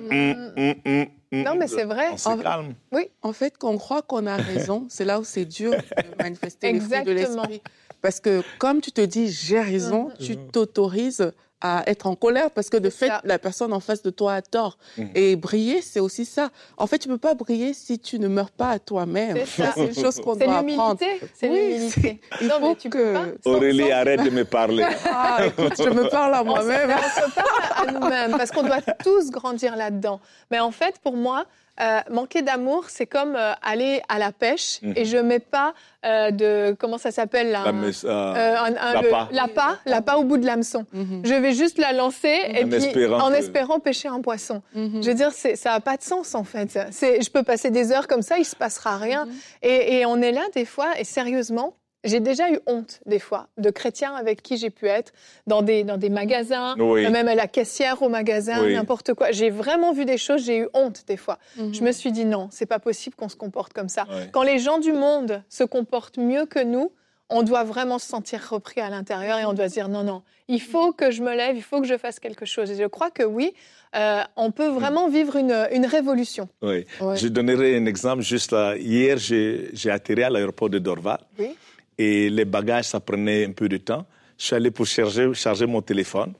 hum, 0.55 0.73
hum. 0.85 1.05
Non, 1.31 1.55
mais 1.55 1.67
c'est 1.67 1.83
vrai. 1.83 2.05
on 2.13 2.17
se 2.17 2.29
En- 2.29 2.37
calme. 2.37 2.73
En 3.21 3.33
fait, 3.33 3.57
qu'on 3.57 3.77
croit 3.77 4.01
qu'on 4.01 4.25
a 4.27 4.35
raison, 4.37 4.85
c'est 4.89 5.03
là 5.05 5.19
où 5.19 5.23
c'est 5.25 5.43
dur 5.45 5.71
de 5.71 6.23
manifester 6.23 6.71
les 6.71 6.79
fruits 6.79 7.03
de 7.03 7.11
Exactement. 7.11 7.41
l'esprit. 7.47 7.61
Parce 8.01 8.19
que 8.21 8.41
comme 8.59 8.79
tu 8.79 8.91
te 8.91 9.01
dis 9.01 9.29
j'ai 9.31 9.59
raison, 9.59 10.09
tu 10.19 10.37
t'autorises 10.37 11.31
à 11.59 11.83
être 11.87 12.05
en 12.05 12.15
colère 12.15 12.51
parce 12.51 12.69
que 12.69 12.77
de 12.77 12.89
fait, 12.91 13.07
ça. 13.07 13.21
la 13.23 13.39
personne 13.39 13.73
en 13.73 13.79
face 13.79 14.03
de 14.03 14.09
toi 14.11 14.33
a 14.35 14.41
tort. 14.43 14.77
Mhm. 14.97 15.09
Et 15.15 15.35
briller, 15.35 15.81
c'est 15.81 15.99
aussi 15.99 16.23
ça. 16.23 16.49
En 16.77 16.85
fait, 16.85 16.99
tu 16.99 17.07
peux 17.07 17.17
pas 17.17 17.33
briller 17.33 17.73
si 17.73 17.97
tu 17.97 18.19
ne 18.19 18.27
meurs 18.27 18.51
pas 18.51 18.69
à 18.69 18.79
toi-même. 18.79 19.37
C'est 19.45 19.63
ça. 19.63 19.71
C'est 19.75 19.85
une 19.87 19.95
chose 19.95 20.19
qu'on 20.21 20.35
C'est 20.35 20.45
doit 20.45 20.57
apprendre. 20.59 20.97
l'humilité. 21.01 21.27
C'est 21.33 21.49
Oui, 21.49 21.55
l'humilité. 21.57 22.21
il 22.41 22.47
Non, 22.47 22.59
faut 22.59 22.69
mais 22.69 22.75
tu 22.75 22.89
que- 22.89 23.33
peux 23.41 23.49
Aurélie, 23.49 23.87
sans- 23.89 23.91
arrête 23.95 24.23
de 24.23 24.29
me 24.29 24.45
parler. 24.59 24.85
Ah, 25.05 25.39
écoute, 25.47 25.73
je 25.77 25.89
me 25.89 26.07
parle 26.09 26.35
à 26.35 26.43
moi-même. 26.43 26.91
on 26.95 27.21
se 27.27 27.33
parle 27.33 27.87
à 27.87 27.91
nous-mêmes 27.91 28.31
parce 28.37 28.51
qu'on 28.51 28.63
doit 28.63 28.81
tous 29.03 29.31
grandir 29.31 29.75
là-dedans. 29.75 30.19
Mais 30.51 30.59
en 30.59 30.71
fait, 30.71 30.99
pour 31.03 31.15
moi, 31.17 31.45
euh, 31.79 31.99
manquer 32.09 32.41
d'amour, 32.41 32.85
c'est 32.89 33.05
comme 33.05 33.35
euh, 33.35 33.53
aller 33.61 34.01
à 34.09 34.17
la 34.19 34.31
pêche 34.31 34.79
Mhm. 34.81 34.93
et 34.95 35.05
je 35.05 35.17
mets 35.17 35.39
pas 35.39 35.73
euh, 36.05 36.31
de 36.31 36.75
comment 36.79 36.97
ça 36.97 37.11
s'appelle 37.11 37.51
là 37.51 37.63
La 37.63 37.69
un- 37.69 37.73
messe, 37.73 38.03
euh, 38.05 38.09
euh, 38.09 38.69
l'appât. 38.93 39.27
l'appât, 39.31 39.79
l'appât 39.85 40.17
au 40.17 40.23
bout 40.23 40.37
de 40.37 40.45
l'hameçon. 40.45 40.85
Mhm, 40.93 41.21
Je 41.25 41.33
vais 41.33 41.53
juste 41.53 41.77
la 41.79 41.91
lancer 41.93 42.27
et 42.47 42.63
En 42.63 42.67
puis 42.67 42.77
espérant 42.77 43.19
en 43.21 43.33
espérant 43.33 43.79
pêcher 43.79 44.07
un 44.07 44.21
poisson. 44.21 44.61
mhm. 44.73 45.01
Je 45.03 45.07
veux 45.09 45.15
dire, 45.15 45.31
c'est- 45.31 45.55
ça 45.55 45.71
n'a 45.71 45.79
pas 45.79 45.97
de 45.97 46.03
sens 46.03 46.33
en 46.35 46.43
fait. 46.43 46.79
C'est- 46.91 47.21
Je 47.21 47.29
peux 47.29 47.43
passer 47.43 47.71
des 47.71 47.91
heures 47.91 48.07
comme 48.07 48.21
ça, 48.21 48.37
il 48.37 48.45
se 48.45 48.55
passera 48.55 48.97
rien. 48.97 49.25
Mhm. 49.25 49.33
Et, 49.63 49.97
et 49.99 50.05
on 50.05 50.21
est 50.21 50.31
là 50.31 50.43
des 50.53 50.65
fois, 50.65 50.87
et 50.99 51.03
sérieusement, 51.03 51.73
j'ai 52.07 52.19
déjà 52.19 52.49
eu 52.51 52.59
honte 52.65 52.99
des 53.05 53.19
fois 53.19 53.47
de 53.57 53.69
chrétiens 53.69 54.13
avec 54.15 54.41
qui 54.41 54.57
j'ai 54.57 54.69
pu 54.69 54.87
être 54.87 55.13
dans 55.45 55.61
des, 55.61 55.83
dans 55.83 55.97
des 55.97 56.09
magasins, 56.09 56.75
Oui. 56.79 57.09
même 57.09 57.27
à 57.27 57.35
la 57.35 57.47
caissière 57.47 58.01
au 58.01 58.09
magasin, 58.09 58.63
Oui. 58.63 58.73
n'importe 58.73 59.13
quoi. 59.13 59.31
J'ai 59.31 59.49
vraiment 59.49 59.91
vu 59.93 60.05
des 60.05 60.17
choses, 60.17 60.43
j'ai 60.45 60.57
eu 60.59 60.67
honte 60.73 61.03
des 61.07 61.17
fois. 61.17 61.37
Mhm. 61.57 61.73
Je 61.73 61.81
me 61.83 61.91
suis 61.91 62.11
dit 62.11 62.25
non, 62.25 62.47
c'est 62.51 62.65
pas 62.65 62.79
possible 62.79 63.15
qu'on 63.15 63.29
se 63.29 63.35
comporte 63.35 63.73
comme 63.73 63.89
ça. 63.89 64.05
Ouais. 64.09 64.29
Quand 64.31 64.43
les 64.43 64.59
gens 64.59 64.79
du 64.79 64.93
monde 64.93 65.43
se 65.49 65.63
comportent 65.63 66.17
mieux 66.17 66.45
que 66.45 66.63
nous, 66.63 66.91
on 67.29 67.43
doit 67.43 67.65
vraiment 67.65 67.99
se 67.99 68.07
sentir 68.07 68.39
repris 68.49 68.79
à 68.79 68.89
l'intérieur 68.89 69.37
et 69.37 69.43
on 69.45 69.51
doit 69.53 69.67
se 69.67 69.73
dire 69.73 69.89
non, 69.89 70.03
non, 70.03 70.21
il 70.47 70.61
faut 70.61 70.93
que 70.93 71.11
je 71.11 71.21
me 71.21 71.35
lève, 71.35 71.57
il 71.57 71.61
faut 71.61 71.81
que 71.81 71.87
je 71.87 71.97
fasse 71.97 72.19
quelque 72.21 72.45
chose. 72.45 72.71
Et 72.71 72.75
je 72.75 72.85
crois 72.87 73.11
que 73.11 73.23
oui, 73.23 73.53
euh, 73.97 74.21
on 74.37 74.51
peut 74.51 74.67
vraiment 74.69 75.09
vivre 75.09 75.35
une, 75.35 75.67
une 75.73 75.85
révolution. 75.85 76.47
Oui. 76.61 76.85
Ouais. 77.01 77.17
Je 77.17 77.27
donnerai 77.27 77.75
un 77.75 77.85
exemple 77.85 78.21
juste 78.21 78.53
là. 78.53 78.77
Hier, 78.77 79.17
j'ai 79.17 79.69
j'ai 79.73 79.91
atterri 79.91 80.23
à 80.23 80.29
l'aéroport 80.29 80.69
de 80.69 80.79
Dorval 80.79 81.19
Oui. 81.37 81.53
Et 81.97 82.29
les 82.29 82.45
bagages, 82.45 82.85
ça 82.85 82.99
prenait 82.99 83.45
un 83.45 83.51
peu 83.51 83.67
de 83.69 83.77
temps. 83.77 84.05
Je 84.37 84.45
suis 84.45 84.55
allé 84.55 84.71
pour 84.71 84.85
charger, 84.85 85.33
charger 85.33 85.65
mon 85.65 85.81
téléphone 85.81 86.33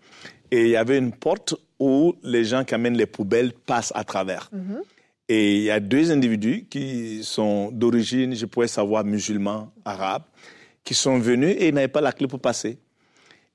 et 0.51 0.61
il 0.63 0.69
y 0.69 0.75
avait 0.75 0.97
une 0.97 1.11
porte 1.11 1.55
où 1.79 2.15
les 2.23 2.43
gens 2.45 2.63
qui 2.63 2.75
amènent 2.75 2.97
les 2.97 3.05
poubelles 3.07 3.53
passent 3.53 3.91
à 3.95 4.03
travers. 4.03 4.49
Mhm. 4.51 4.81
Et 5.29 5.55
il 5.57 5.61
y 5.63 5.71
a 5.71 5.79
deux 5.79 6.09
individus 6.11 6.65
qui 6.69 7.21
sont 7.23 7.69
d'origine, 7.71 8.33
je 8.35 8.45
pourrais 8.45 8.67
savoir, 8.69 9.03
musulmans, 9.03 9.71
arabes, 9.83 10.23
qui 10.83 10.93
sont 10.93 11.19
venus 11.19 11.55
et 11.59 11.67
ils 11.67 11.73
n'avaient 11.73 11.87
pas 11.89 11.99
la 12.01 12.13
clé 12.13 12.27
pour 12.27 12.39
passer. 12.39 12.77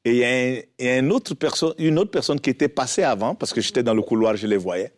Et 0.04 0.10
il 0.10 0.16
y 0.16 0.24
a, 0.24 0.28
un- 0.28 0.60
il 0.78 0.84
y 0.84 0.88
a 0.88 0.98
une, 0.98 1.12
autre 1.12 1.34
personne, 1.34 1.72
une 1.78 1.98
autre 1.98 2.10
personne 2.10 2.38
qui 2.40 2.50
était 2.50 2.68
passée 2.68 3.04
avant, 3.04 3.34
parce 3.34 3.52
que 3.54 3.60
j'étais 3.60 3.82
dans 3.82 3.94
le 3.94 4.02
couloir, 4.02 4.36
je 4.36 4.46
les 4.46 4.56
voyais. 4.58 4.92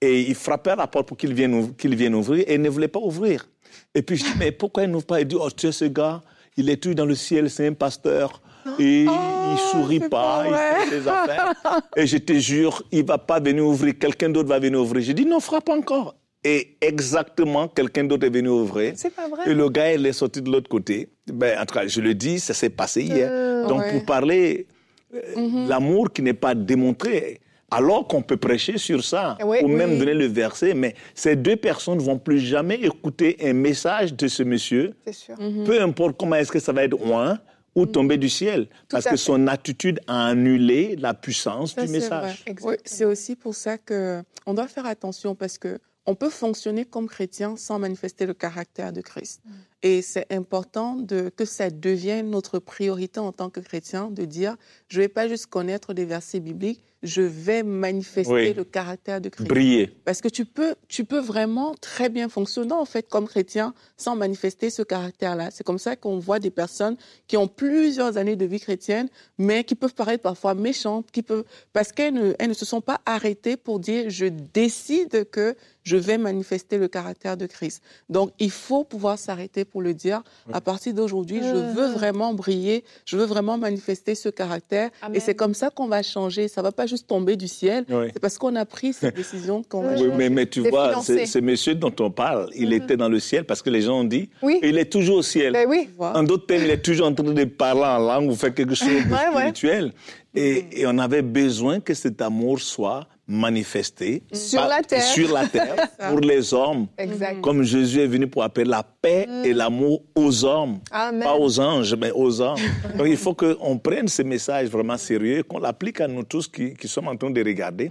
Et 0.00 0.22
ils 0.22 0.34
frappaient 0.34 0.70
à 0.70 0.76
la 0.76 0.86
porte 0.86 1.06
pour 1.06 1.16
qu'ils 1.16 1.34
viennent, 1.34 1.74
qu'ils 1.76 1.94
viennent 1.94 2.14
ouvrir 2.14 2.44
et 2.48 2.54
ils 2.54 2.62
ne 2.62 2.70
voulaient 2.70 2.88
pas 2.88 2.98
ouvrir. 3.00 3.46
Et 3.94 4.02
puis 4.02 4.16
je 4.16 4.24
dis, 4.24 4.32
mais 4.38 4.52
pourquoi 4.52 4.84
ils 4.84 4.90
n'ouvrent 4.90 5.06
pas? 5.06 5.20
Il 5.20 5.26
dit, 5.26 5.36
oh, 5.38 5.50
tu 5.50 5.66
sais, 5.66 5.72
ce 5.72 5.84
gars, 5.86 6.22
il 6.56 6.68
est 6.70 6.76
tout 6.82 6.94
dans 6.94 7.06
le 7.06 7.14
ciel, 7.14 7.50
c'est 7.50 7.66
un 7.66 7.72
pasteur. 7.72 8.40
Et 8.78 9.04
il 9.04 9.58
sourit 9.72 10.00
pas, 10.00 10.44
pas 10.44 10.46
il 10.46 10.54
fait 10.90 11.00
ses 11.00 11.08
affaires. 11.08 11.52
Et 11.96 12.06
je 12.06 12.18
te 12.18 12.34
jure, 12.34 12.82
il 12.92 13.04
va 13.04 13.18
pas 13.18 13.40
venir 13.40 13.66
ouvrir, 13.66 13.98
quelqu'un 13.98 14.28
d'autre 14.28 14.48
va 14.48 14.58
venir 14.58 14.80
ouvrir. 14.80 15.02
J'ai 15.02 15.14
dit, 15.14 15.24
non, 15.24 15.40
frappe 15.40 15.68
encore. 15.70 16.14
Et 16.42 16.76
exactement, 16.80 17.68
quelqu'un 17.68 18.04
d'autre 18.04 18.26
est 18.26 18.30
venu 18.30 18.48
ouvrir. 18.48 18.94
C'est 18.96 19.14
pas 19.14 19.28
vrai. 19.28 19.50
Et 19.50 19.54
le 19.54 19.68
gars, 19.68 19.92
il 19.92 20.06
est 20.06 20.12
sorti 20.12 20.40
de 20.40 20.50
l'autre 20.50 20.70
côté. 20.70 21.10
Ben, 21.26 21.58
en 21.58 21.66
tout 21.66 21.74
cas, 21.74 21.86
je 21.86 22.00
le 22.00 22.14
dis, 22.14 22.40
ça 22.40 22.54
s'est 22.54 22.70
passé 22.70 23.02
hier. 23.02 23.28
Euh, 23.30 23.66
Donc, 23.66 23.80
ouais. 23.80 23.92
pour 23.92 24.04
parler 24.06 24.66
euh, 25.14 25.66
l'amour 25.68 26.10
qui 26.12 26.22
n'est 26.22 26.32
pas 26.32 26.54
démontré, 26.54 27.40
alors 27.70 28.06
qu'on 28.08 28.22
peut 28.22 28.36
prêcher 28.36 28.78
sur 28.78 29.04
ça, 29.04 29.36
Oui, 29.44 29.58
ou 29.62 29.68
même 29.68 29.92
oui. 29.92 29.98
donner 29.98 30.14
le 30.14 30.26
verset, 30.26 30.74
mais 30.74 30.94
ces 31.14 31.36
deux 31.36 31.56
personnes 31.56 31.98
ne 31.98 32.02
vont 32.02 32.18
plus 32.18 32.40
jamais 32.40 32.76
écouter 32.76 33.36
un 33.42 33.52
message 33.52 34.14
de 34.14 34.26
ce 34.28 34.42
monsieur, 34.42 34.94
C'est 35.06 35.12
sûr. 35.14 35.36
peu 35.64 35.80
importe 35.80 36.16
comment 36.18 36.36
est-ce 36.36 36.50
que 36.52 36.58
ça 36.60 36.72
va 36.72 36.84
être 36.84 36.98
loin 37.04 37.38
ou 37.76 37.86
tomber 37.86 38.16
du 38.18 38.28
ciel, 38.28 38.66
parce 38.88 39.04
que 39.04 39.10
fait. 39.10 39.16
son 39.16 39.46
attitude 39.46 40.00
a 40.08 40.26
annulé 40.26 40.96
la 40.96 41.14
puissance 41.14 41.74
Ça, 41.74 41.86
du 41.86 41.92
message. 41.92 42.44
Oui, 42.62 42.74
c'est 42.84 43.04
aussi 43.04 43.36
pour 43.36 43.54
ça 43.54 43.78
que 43.78 44.22
on 44.46 44.54
doit 44.54 44.66
faire 44.66 44.86
attention 44.86 45.36
parce 45.36 45.56
que 45.56 45.78
on 46.06 46.16
peut 46.16 46.30
fonctionner 46.30 46.84
comme 46.84 47.06
chrétien 47.08 47.54
sans 47.56 47.78
manifester 47.78 48.26
le 48.26 48.34
caractère 48.34 48.92
de 48.92 49.00
Christ. 49.00 49.40
Mm. 49.44 49.50
Et 49.82 50.02
c'est 50.02 50.30
important 50.32 50.94
de, 50.96 51.30
que 51.34 51.44
ça 51.44 51.70
devienne 51.70 52.30
notre 52.30 52.58
priorité 52.58 53.18
en 53.18 53.32
tant 53.32 53.48
que 53.48 53.60
chrétien 53.60 54.10
de 54.10 54.24
dire 54.26 54.56
je 54.88 54.98
ne 54.98 55.04
vais 55.04 55.08
pas 55.08 55.26
juste 55.28 55.46
connaître 55.46 55.94
des 55.94 56.04
versets 56.04 56.40
bibliques, 56.40 56.82
je 57.02 57.22
vais 57.22 57.62
manifester 57.62 58.30
Oui. 58.30 58.52
le 58.52 58.64
caractère 58.64 59.22
de 59.22 59.30
Christ. 59.30 59.48
Briller. 59.48 59.86
Parce 60.04 60.20
que 60.20 60.28
tu 60.28 60.44
peux, 60.44 60.74
tu 60.88 61.04
peux 61.04 61.18
vraiment 61.18 61.74
très 61.80 62.10
bien 62.10 62.28
fonctionner 62.28 62.72
en 62.74 62.84
fait 62.84 63.08
comme 63.08 63.26
chrétien 63.26 63.72
sans 63.96 64.16
manifester 64.16 64.68
ce 64.68 64.82
caractère-là. 64.82 65.50
C'est 65.50 65.64
comme 65.64 65.78
ça 65.78 65.96
qu'on 65.96 66.18
voit 66.18 66.40
des 66.40 66.50
personnes 66.50 66.96
qui 67.26 67.38
ont 67.38 67.48
plusieurs 67.48 68.18
années 68.18 68.36
de 68.36 68.44
vie 68.44 68.60
chrétienne, 68.60 69.08
mais 69.38 69.64
qui 69.64 69.76
peuvent 69.76 69.94
paraître 69.94 70.22
parfois 70.22 70.54
méchantes, 70.54 71.10
qui 71.10 71.22
peuvent 71.22 71.44
parce 71.72 71.90
qu'elles 71.92 72.12
ne, 72.12 72.34
elles 72.38 72.50
ne 72.50 72.54
se 72.54 72.66
sont 72.66 72.82
pas 72.82 73.00
arrêtées 73.06 73.56
pour 73.56 73.80
dire 73.80 74.10
je 74.10 74.26
décide 74.26 75.30
que 75.30 75.56
je 75.82 75.96
vais 75.96 76.18
manifester 76.18 76.76
le 76.76 76.88
caractère 76.88 77.38
de 77.38 77.46
Christ. 77.46 77.82
Donc 78.10 78.32
il 78.38 78.50
faut 78.50 78.84
pouvoir 78.84 79.18
s'arrêter 79.18 79.64
pour 79.70 79.82
le 79.82 79.94
dire. 79.94 80.22
À 80.52 80.60
partir 80.60 80.92
d'aujourd'hui, 80.94 81.40
je 81.42 81.54
veux 81.54 81.88
Mhm. 81.88 81.94
vraiment 81.94 82.34
briller, 82.34 82.84
je 83.04 83.16
veux 83.16 83.24
vraiment 83.24 83.56
manifester 83.58 84.14
ce 84.14 84.28
caractère, 84.28 84.90
Amen. 85.02 85.16
et 85.16 85.20
c'est 85.20 85.34
comme 85.34 85.54
ça 85.54 85.70
qu'on 85.70 85.86
va 85.88 86.02
changer. 86.02 86.48
Ça 86.48 86.62
va 86.62 86.72
pas 86.72 86.86
juste 86.86 87.06
tomber 87.06 87.36
du 87.36 87.48
ciel. 87.48 87.84
Oui. 87.88 88.06
C'est 88.12 88.20
parce 88.20 88.38
qu'on 88.38 88.56
a 88.56 88.64
pris 88.64 88.92
cette 88.92 89.16
décision 89.16 89.62
qu'on 89.62 89.82
va 89.82 89.88
Oui, 89.90 89.94
Oui, 89.94 90.00
changer. 90.06 90.16
mais, 90.18 90.28
mais 90.30 90.46
tu 90.46 90.68
vois, 90.68 91.00
ce, 91.02 91.38
monsieur 91.38 91.74
dont 91.74 91.94
on 92.00 92.10
parle, 92.10 92.50
il 92.54 92.72
était 92.72 92.96
dans 92.96 93.08
le 93.08 93.20
ciel 93.20 93.44
parce 93.44 93.62
que 93.62 93.70
les 93.70 93.82
gens 93.82 94.00
ont 94.00 94.04
dit, 94.04 94.28
Oui. 94.42 94.58
il 94.62 94.76
est 94.78 94.90
toujours 94.90 95.18
au 95.18 95.22
ciel. 95.22 95.52
Ben 95.52 95.66
oui. 95.68 95.88
En 95.98 96.22
d'autres 96.22 96.46
termes, 96.46 96.64
il 96.64 96.70
est 96.70 96.82
toujours 96.82 97.06
en 97.06 97.14
train 97.14 97.24
de 97.32 97.44
parler 97.44 97.82
en 97.84 97.98
langue 97.98 98.30
ou 98.30 98.34
faire 98.34 98.54
quelque 98.54 98.74
chose 98.74 98.88
de 98.88 98.94
Ouais, 99.12 99.28
ouais. 99.34 99.48
spirituel. 99.52 99.92
Et, 100.34 100.80
et 100.82 100.86
on 100.86 100.96
avait 100.98 101.22
besoin 101.22 101.80
que 101.80 101.92
cet 101.94 102.20
amour 102.22 102.60
soit 102.60 103.06
manifesté 103.30 104.24
Sur 104.32 104.66
la 104.66 104.82
terre. 104.82 105.02
sur 105.02 105.32
la 105.32 105.46
terre 105.46 105.76
pour 106.10 106.18
les 106.20 106.52
hommes. 106.52 106.88
Exact. 106.98 107.40
Comme 107.40 107.62
Jésus 107.62 108.00
est 108.00 108.06
venu 108.06 108.26
pour 108.26 108.42
appeler 108.42 108.66
la 108.66 108.82
paix 108.82 109.26
et 109.44 109.52
l'amour 109.52 110.02
aux 110.16 110.44
hommes. 110.44 110.80
Amen. 110.90 111.22
Pas 111.22 111.36
aux 111.36 111.60
anges, 111.60 111.94
mais 111.94 112.10
aux 112.10 112.40
hommes. 112.40 112.58
Donc 112.98 113.06
il 113.08 113.16
faut 113.16 113.34
qu'on 113.34 113.78
prenne 113.78 114.08
ce 114.08 114.22
message 114.22 114.68
vraiment 114.68 114.96
sérieux, 114.96 115.44
qu'on 115.44 115.60
l'applique 115.60 116.00
à 116.00 116.08
nous 116.08 116.24
tous 116.24 116.48
qui, 116.48 116.74
qui 116.74 116.88
sommes 116.88 117.08
en 117.08 117.16
train 117.16 117.30
de 117.30 117.42
regarder. 117.44 117.90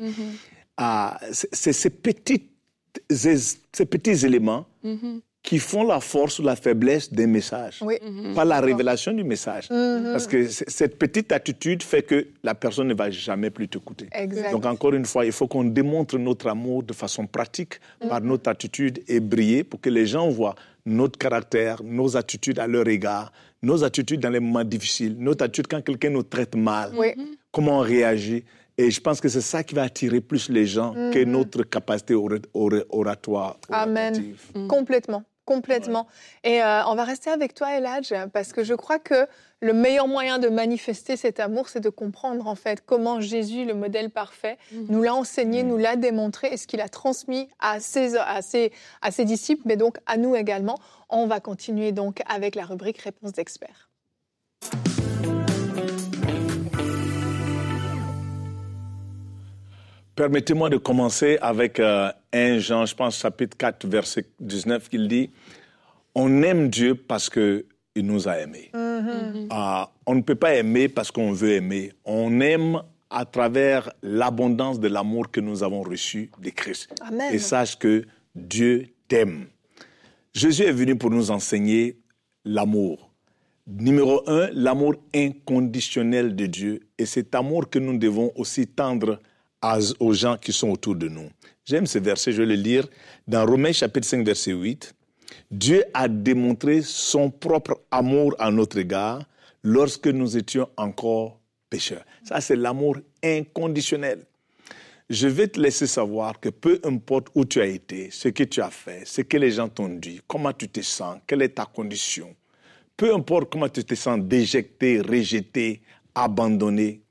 Ah, 0.75 1.17
c'est 1.31 1.49
c'est 1.55 1.73
ces, 1.73 1.89
petites, 1.89 2.51
ces 3.09 3.85
petits 3.85 4.25
éléments 4.25 4.65
qui 5.41 5.57
font 5.57 5.83
la 5.83 5.99
force 6.01 6.39
ou 6.39 6.43
la 6.43 6.55
faiblesse 6.57 7.11
des 7.13 7.25
messages. 7.25 7.79
Oui. 7.81 7.95
Pas 8.35 8.43
la 8.45 8.59
révélation 8.59 9.13
du 9.13 9.23
message. 9.23 9.69
Parce 9.69 10.27
que 10.27 10.47
cette 10.47 10.99
petite 10.99 11.31
attitude 11.31 11.81
fait 11.81 12.03
que 12.03 12.27
la 12.43 12.53
personne 12.55 12.87
ne 12.89 12.93
va 12.93 13.09
jamais 13.09 13.49
plus 13.49 13.67
t'écouter. 13.69 14.07
Exact. 14.11 14.51
Donc 14.51 14.65
encore 14.65 14.93
une 14.93 15.05
fois, 15.05 15.25
il 15.25 15.31
faut 15.31 15.47
qu'on 15.47 15.63
démontre 15.63 16.17
notre 16.17 16.47
amour 16.49 16.83
de 16.83 16.93
façon 16.93 17.25
pratique 17.25 17.79
par 18.07 18.19
notre 18.21 18.49
attitude 18.49 19.01
et 19.07 19.19
briller 19.21 19.63
pour 19.63 19.79
que 19.79 19.89
les 19.89 20.05
gens 20.05 20.27
voient 20.29 20.55
notre 20.85 21.17
caractère, 21.17 21.81
nos 21.83 22.17
attitudes 22.17 22.59
à 22.59 22.67
leur 22.67 22.87
égard, 22.87 23.31
nos 23.61 23.83
attitudes 23.83 24.19
dans 24.19 24.29
les 24.29 24.39
moments 24.39 24.63
difficiles, 24.63 25.15
notre 25.19 25.45
attitude 25.45 25.67
quand 25.67 25.81
quelqu'un 25.81 26.09
nous 26.09 26.23
traite 26.23 26.55
mal, 26.55 26.91
comment 27.51 27.77
on 27.79 27.81
réagit. 27.81 28.43
Et 28.77 28.91
je 28.91 29.01
pense 29.01 29.19
que 29.19 29.27
c'est 29.27 29.41
ça 29.41 29.61
qui 29.61 29.75
va 29.75 29.83
attirer 29.83 30.21
plus 30.21 30.47
les 30.49 30.65
gens 30.65 30.93
que 31.11 31.23
notre 31.25 31.63
capacité 31.63 32.13
ora- 32.13 32.37
ora- 32.53 32.83
oratoire. 32.91 33.57
Amen. 33.69 34.33
Complètement. 34.69 35.23
Complètement. 35.49 36.05
Et 36.43 36.61
euh, 36.61 36.85
on 36.85 36.93
va 36.93 37.03
rester 37.03 37.31
avec 37.31 37.55
toi, 37.55 37.75
Eladj, 37.75 38.13
parce 38.31 38.53
que 38.53 38.63
je 38.63 38.75
crois 38.75 38.99
que 38.99 39.25
le 39.61 39.73
meilleur 39.73 40.07
moyen 40.07 40.37
de 40.37 40.47
manifester 40.47 41.17
cet 41.17 41.39
amour, 41.39 41.69
c'est 41.69 41.79
de 41.79 41.89
comprendre 41.89 42.45
en 42.45 42.53
fait 42.53 42.83
comment 42.85 43.19
Jésus, 43.19 43.65
le 43.65 43.73
modèle 43.73 44.11
parfait, 44.11 44.59
mhm. 44.71 44.85
nous 44.89 45.01
l'a 45.01 45.15
enseigné, 45.15 45.63
nous 45.63 45.77
l'a 45.77 45.95
démontré 45.95 46.49
et 46.53 46.57
ce 46.57 46.67
qu'il 46.67 46.81
a 46.81 46.87
transmis 46.87 47.49
à 47.59 47.79
ses, 47.79 48.15
à, 48.15 48.43
ses, 48.43 48.71
à 49.01 49.09
ses 49.09 49.25
disciples, 49.25 49.63
mais 49.65 49.75
donc 49.75 49.97
à 50.05 50.17
nous 50.17 50.35
également. 50.35 50.77
On 51.09 51.25
va 51.25 51.39
continuer 51.39 51.91
donc 51.93 52.21
avec 52.27 52.53
la 52.53 52.65
rubrique 52.65 52.99
Réponse 52.99 53.33
d'experts. 53.33 53.88
Permettez-moi 60.19 60.69
de 60.69 60.75
commencer 60.75 61.37
avec 61.41 61.79
1 61.79 62.11
euh, 62.35 62.59
Jean, 62.59 62.85
je 62.85 62.93
pense, 62.93 63.19
chapitre 63.19 63.55
4, 63.55 63.87
verset 63.87 64.25
19, 64.41 64.89
qu'il 64.89 65.07
dit 65.07 65.29
On 66.13 66.43
aime 66.43 66.67
Dieu 66.67 66.93
parce 66.93 67.29
qu'il 67.29 67.63
nous 67.95 68.27
a 68.27 68.37
aimés. 68.39 68.69
Mm-hmm. 68.73 69.47
Ah, 69.49 69.89
on 70.05 70.15
ne 70.15 70.21
peut 70.21 70.35
pas 70.35 70.55
aimer 70.55 70.89
parce 70.89 71.09
qu'on 71.09 71.31
veut 71.31 71.51
aimer. 71.51 71.93
On 72.03 72.41
aime 72.41 72.81
à 73.09 73.23
travers 73.23 73.93
l'abondance 74.03 74.81
de 74.81 74.89
l'amour 74.89 75.31
que 75.31 75.39
nous 75.39 75.63
avons 75.63 75.83
reçu 75.83 76.29
de 76.37 76.49
Christ. 76.49 76.93
Et 77.31 77.39
sache 77.39 77.79
que 77.79 78.03
Dieu 78.35 78.87
t'aime. 79.07 79.45
Jésus 80.33 80.63
est 80.63 80.73
venu 80.73 80.97
pour 80.97 81.11
nous 81.11 81.31
enseigner 81.31 81.97
l'amour. 82.43 83.09
Numéro 83.67 84.29
un, 84.29 84.49
l'amour 84.51 84.95
inconditionnel 85.15 86.35
de 86.35 86.45
Dieu. 86.45 86.81
Et 86.97 87.05
cet 87.05 87.35
amour 87.35 87.69
que 87.69 87.79
nous 87.79 87.97
devons 87.97 88.33
aussi 88.35 88.67
tendre 88.67 89.21
aux 89.99 90.13
gens 90.13 90.37
qui 90.37 90.53
sont 90.53 90.69
autour 90.69 90.95
de 90.95 91.07
nous. 91.07 91.29
J'aime 91.65 91.85
ce 91.85 91.99
verset, 91.99 92.31
je 92.31 92.41
vais 92.41 92.55
le 92.55 92.61
lire 92.61 92.87
dans 93.27 93.45
Romains 93.45 93.73
chapitre 93.73 94.07
5, 94.07 94.25
verset 94.25 94.53
8. 94.53 94.93
Dieu 95.51 95.83
a 95.93 96.07
démontré 96.07 96.81
son 96.81 97.29
propre 97.29 97.81
amour 97.91 98.35
à 98.39 98.51
notre 98.51 98.77
égard 98.77 99.23
lorsque 99.63 100.07
nous 100.07 100.37
étions 100.37 100.69
encore 100.77 101.39
pécheurs. 101.69 102.05
Ça, 102.23 102.41
c'est 102.41 102.55
l'amour 102.55 102.97
inconditionnel. 103.23 104.25
Je 105.09 105.27
vais 105.27 105.47
te 105.47 105.59
laisser 105.59 105.87
savoir 105.87 106.39
que 106.39 106.49
peu 106.49 106.79
importe 106.83 107.29
où 107.33 107.43
tu 107.43 107.59
as 107.61 107.65
été, 107.65 108.11
ce 108.11 108.29
que 108.29 108.43
tu 108.43 108.61
as 108.61 108.69
fait, 108.69 109.05
ce 109.05 109.21
que 109.21 109.37
les 109.37 109.51
gens 109.51 109.67
t'ont 109.67 109.89
dit, 109.89 110.21
comment 110.27 110.53
tu 110.53 110.69
te 110.69 110.81
sens, 110.81 111.17
quelle 111.25 111.41
est 111.41 111.49
ta 111.49 111.65
condition, 111.65 112.35
peu 112.95 113.13
importe 113.13 113.51
comment 113.51 113.69
tu 113.69 113.83
te 113.83 113.95
sens 113.95 114.19
déjecté, 114.19 115.01
rejeté, 115.01 115.81
abandonné, 116.13 117.01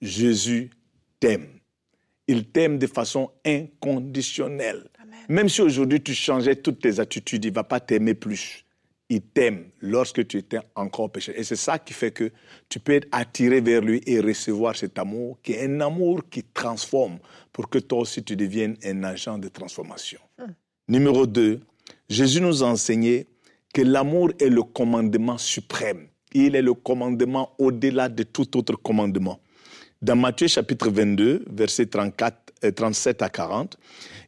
Jésus 0.00 0.70
t'aime. 1.20 1.55
Il 2.28 2.46
t'aime 2.46 2.78
de 2.78 2.86
façon 2.86 3.30
inconditionnelle. 3.44 4.88
Même 5.28 5.48
si 5.48 5.62
aujourd'hui 5.62 6.02
tu 6.02 6.14
changeais 6.14 6.56
toutes 6.56 6.80
tes 6.80 7.00
attitudes, 7.00 7.44
il 7.44 7.50
ne 7.50 7.54
va 7.54 7.64
pas 7.64 7.80
t'aimer 7.80 8.14
plus. 8.14 8.64
Il 9.08 9.22
t'aime 9.22 9.66
lorsque 9.80 10.26
tu 10.26 10.38
étais 10.38 10.58
encore 10.74 11.10
péché. 11.12 11.32
Et 11.36 11.44
c'est 11.44 11.56
ça 11.56 11.78
qui 11.78 11.92
fait 11.92 12.10
que 12.10 12.32
tu 12.68 12.80
peux 12.80 12.92
être 12.92 13.06
attiré 13.12 13.60
vers 13.60 13.80
lui 13.80 14.02
et 14.06 14.20
recevoir 14.20 14.74
cet 14.74 14.98
amour, 14.98 15.38
qui 15.42 15.52
est 15.52 15.64
un 15.64 15.80
amour 15.80 16.22
qui 16.28 16.42
transforme 16.42 17.18
pour 17.52 17.68
que 17.68 17.78
toi 17.78 18.00
aussi 18.00 18.24
tu 18.24 18.34
deviennes 18.34 18.76
un 18.84 19.04
agent 19.04 19.38
de 19.38 19.48
transformation. 19.48 20.18
Hum. 20.40 20.52
Numéro 20.88 21.26
2, 21.26 21.60
Jésus 22.08 22.40
nous 22.40 22.64
a 22.64 22.66
enseigné 22.66 23.28
que 23.72 23.82
l'amour 23.82 24.30
est 24.40 24.48
le 24.48 24.62
commandement 24.62 25.38
suprême. 25.38 26.08
Il 26.32 26.56
est 26.56 26.62
le 26.62 26.74
commandement 26.74 27.52
au-delà 27.58 28.08
de 28.08 28.24
tout 28.24 28.56
autre 28.56 28.74
commandement 28.76 29.40
dans 30.02 30.16
Matthieu 30.16 30.48
chapitre 30.48 30.90
22, 30.90 31.44
versets 31.50 31.86
34, 31.86 32.74
37 32.74 33.22
à 33.22 33.28
40, 33.28 33.76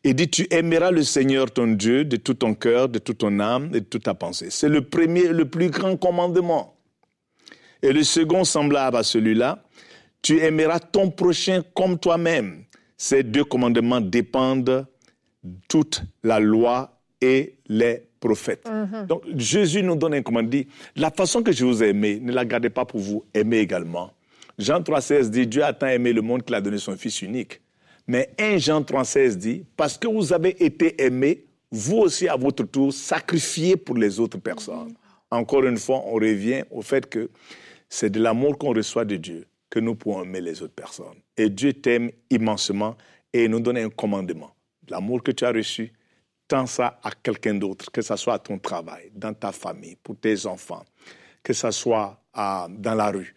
il 0.05 0.15
dit, 0.15 0.29
tu 0.29 0.47
aimeras 0.51 0.91
le 0.91 1.03
Seigneur 1.03 1.51
ton 1.51 1.69
Dieu 1.69 2.05
de 2.05 2.17
tout 2.17 2.35
ton 2.35 2.55
cœur, 2.55 2.89
de 2.89 2.99
toute 2.99 3.19
ton 3.19 3.41
âme 3.41 3.71
et 3.75 3.81
de 3.81 3.87
toute 3.87 4.05
ta 4.05 4.15
pensée. 4.15 4.49
C'est 4.51 4.69
le 4.69 4.83
premier, 4.83 5.29
le 5.29 5.45
plus 5.45 5.71
grand 5.71 5.97
commandement. 5.97 6.77
Et 7.83 7.93
le 7.93 8.03
second 8.03 8.45
semblable 8.45 8.97
à 8.97 9.03
celui-là, 9.03 9.63
tu 10.23 10.41
aimeras 10.41 10.81
ton 10.81 11.11
prochain 11.11 11.63
comme 11.75 11.99
toi-même. 11.99 12.65
Ces 12.97 13.23
deux 13.23 13.45
commandements 13.45 14.01
dépendent 14.01 14.65
de 14.65 14.85
toute 15.69 16.03
la 16.25 16.41
loi 16.41 17.01
et 17.21 17.59
les 17.69 18.09
prophètes. 18.19 18.67
Mm-hmm. 18.69 19.07
Donc 19.07 19.23
Jésus 19.37 19.83
nous 19.83 19.95
donne 19.95 20.15
un 20.15 20.23
commandement, 20.23 20.51
dit, 20.51 20.67
la 20.97 21.11
façon 21.11 21.43
que 21.43 21.53
je 21.53 21.65
vous 21.65 21.83
ai 21.85 21.91
aimé, 21.91 22.19
ne 22.21 22.33
la 22.33 22.45
gardez 22.45 22.71
pas 22.71 22.85
pour 22.85 22.99
vous, 22.99 23.25
aimez 23.35 23.59
également 23.59 24.13
Jean 24.59 24.81
3,16 24.81 25.31
dit 25.31 25.47
Dieu 25.47 25.63
a 25.63 25.73
tant 25.73 25.87
aimé 25.87 26.13
le 26.13 26.21
monde 26.21 26.43
qu'il 26.43 26.55
a 26.57 26.61
donné 26.61 26.79
son 26.79 26.97
Fils 26.97 27.23
unique. 27.23 27.61
Mais 28.09 28.31
1 28.39 28.59
Jean 28.59 28.81
3,16 28.81 29.37
dit 29.37 29.65
Parce 29.77 29.97
que 29.97 30.09
vous 30.09 30.33
avez 30.33 30.65
été 30.65 31.01
aimés, 31.05 31.45
vous 31.71 31.99
aussi 31.99 32.27
à 32.27 32.35
votre 32.35 32.65
tour, 32.65 32.93
sacrifiez 32.93 33.77
pour 33.77 33.97
les 33.97 34.19
autres 34.19 34.39
personnes. 34.39 34.95
Encore 35.31 35.65
une 35.65 35.77
fois, 35.77 36.03
on 36.07 36.15
revient 36.15 36.65
au 36.71 36.83
fait 36.83 37.09
que 37.09 37.31
c'est 37.89 38.11
de 38.11 38.21
l'amour 38.21 38.59
qu'on 38.59 38.75
reçoit 38.75 39.05
de 39.05 39.17
Dieu 39.17 39.47
que 39.71 39.79
nous 39.79 39.95
pouvons 39.95 40.25
aimer 40.25 40.41
les 40.41 40.61
autres 40.63 40.75
personnes. 40.75 41.21
Et 41.37 41.51
Dieu 41.51 41.75
t'aime 41.75 42.11
immensement 42.31 42.97
et 43.33 43.47
nous 43.47 43.61
donne 43.61 43.77
un 43.77 43.91
commandement. 43.91 44.51
L'amour 44.89 45.23
que 45.23 45.31
tu 45.31 45.45
as 45.45 45.53
reçu, 45.53 45.93
tends 46.49 46.67
ça 46.67 46.99
à 47.05 47.11
quelqu'un 47.23 47.55
d'autre, 47.55 47.93
que 47.93 48.01
ce 48.01 48.17
soit 48.17 48.35
à 48.35 48.39
ton 48.39 48.59
travail, 48.59 49.13
dans 49.15 49.35
ta 49.35 49.53
famille, 49.53 49.97
pour 50.03 50.19
tes 50.19 50.47
enfants, 50.47 50.85
que 51.43 51.53
ce 51.53 51.71
soit 51.71 52.19
dans 52.35 52.95
la 52.95 53.11
rue 53.11 53.35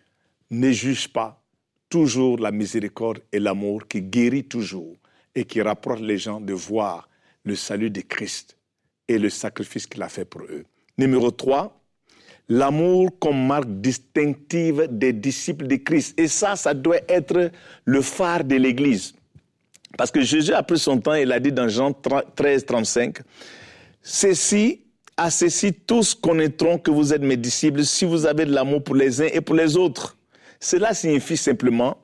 ne 0.52 0.72
juge 0.72 1.08
pas 1.08 1.42
toujours 1.90 2.38
la 2.38 2.52
miséricorde 2.52 3.22
et 3.32 3.40
l'amour 3.40 3.88
qui 3.88 4.02
guérit 4.02 4.44
toujours 4.44 4.96
et 5.34 5.46
qui 5.46 5.62
rapproche 5.62 6.02
les 6.02 6.18
gens 6.18 6.40
de 6.42 6.54
voir 6.54 7.10
le 7.44 7.56
salut 7.56 7.90
de 7.90 8.02
Christ 8.02 8.58
et 9.08 9.18
le 9.18 9.30
sacrifice 9.30 9.88
qu'il 9.88 10.02
a 10.02 10.10
fait 10.10 10.26
pour 10.26 10.44
eux. 10.44 10.66
Numéro 10.98 11.32
3, 11.32 11.82
l'amour 12.50 13.18
comme 13.20 13.48
marque 13.48 13.70
distinctive 13.82 14.88
des 14.92 15.14
disciples 15.14 15.68
de 15.68 15.78
Christ. 15.78 16.20
Et 16.20 16.28
ça, 16.28 16.56
ça 16.56 16.74
doit 16.74 17.00
être 17.08 17.52
le 17.86 18.02
phare 18.02 18.44
de 18.44 18.56
l'Église. 18.56 19.14
Parce 19.98 20.12
que 20.12 20.22
Jésus, 20.22 20.54
après 20.54 20.78
son 20.78 21.00
temps, 21.00 21.14
il 21.14 21.32
a 21.32 21.40
dit 21.40 21.52
dans 21.52 21.68
Jean 21.68 21.94
13, 21.94 22.66
35, 22.66 23.20
Ceci, 24.02 24.82
à 25.18 25.30
ceci, 25.30 25.74
tous 25.74 26.14
connaîtront 26.14 26.78
que 26.78 26.92
vous 26.92 27.14
êtes 27.14 27.22
mes 27.22 27.38
disciples 27.38 27.84
si 27.84 28.06
vous 28.06 28.26
avez 28.26 28.46
de 28.46 28.54
l'amour 28.54 28.84
pour 28.84 28.96
les 28.96 29.22
uns 29.22 29.30
et 29.32 29.42
pour 29.42 29.56
les 29.56 29.78
autres. 29.78 30.18
Cela 30.62 30.94
signifie 30.94 31.38
simplement 31.38 31.98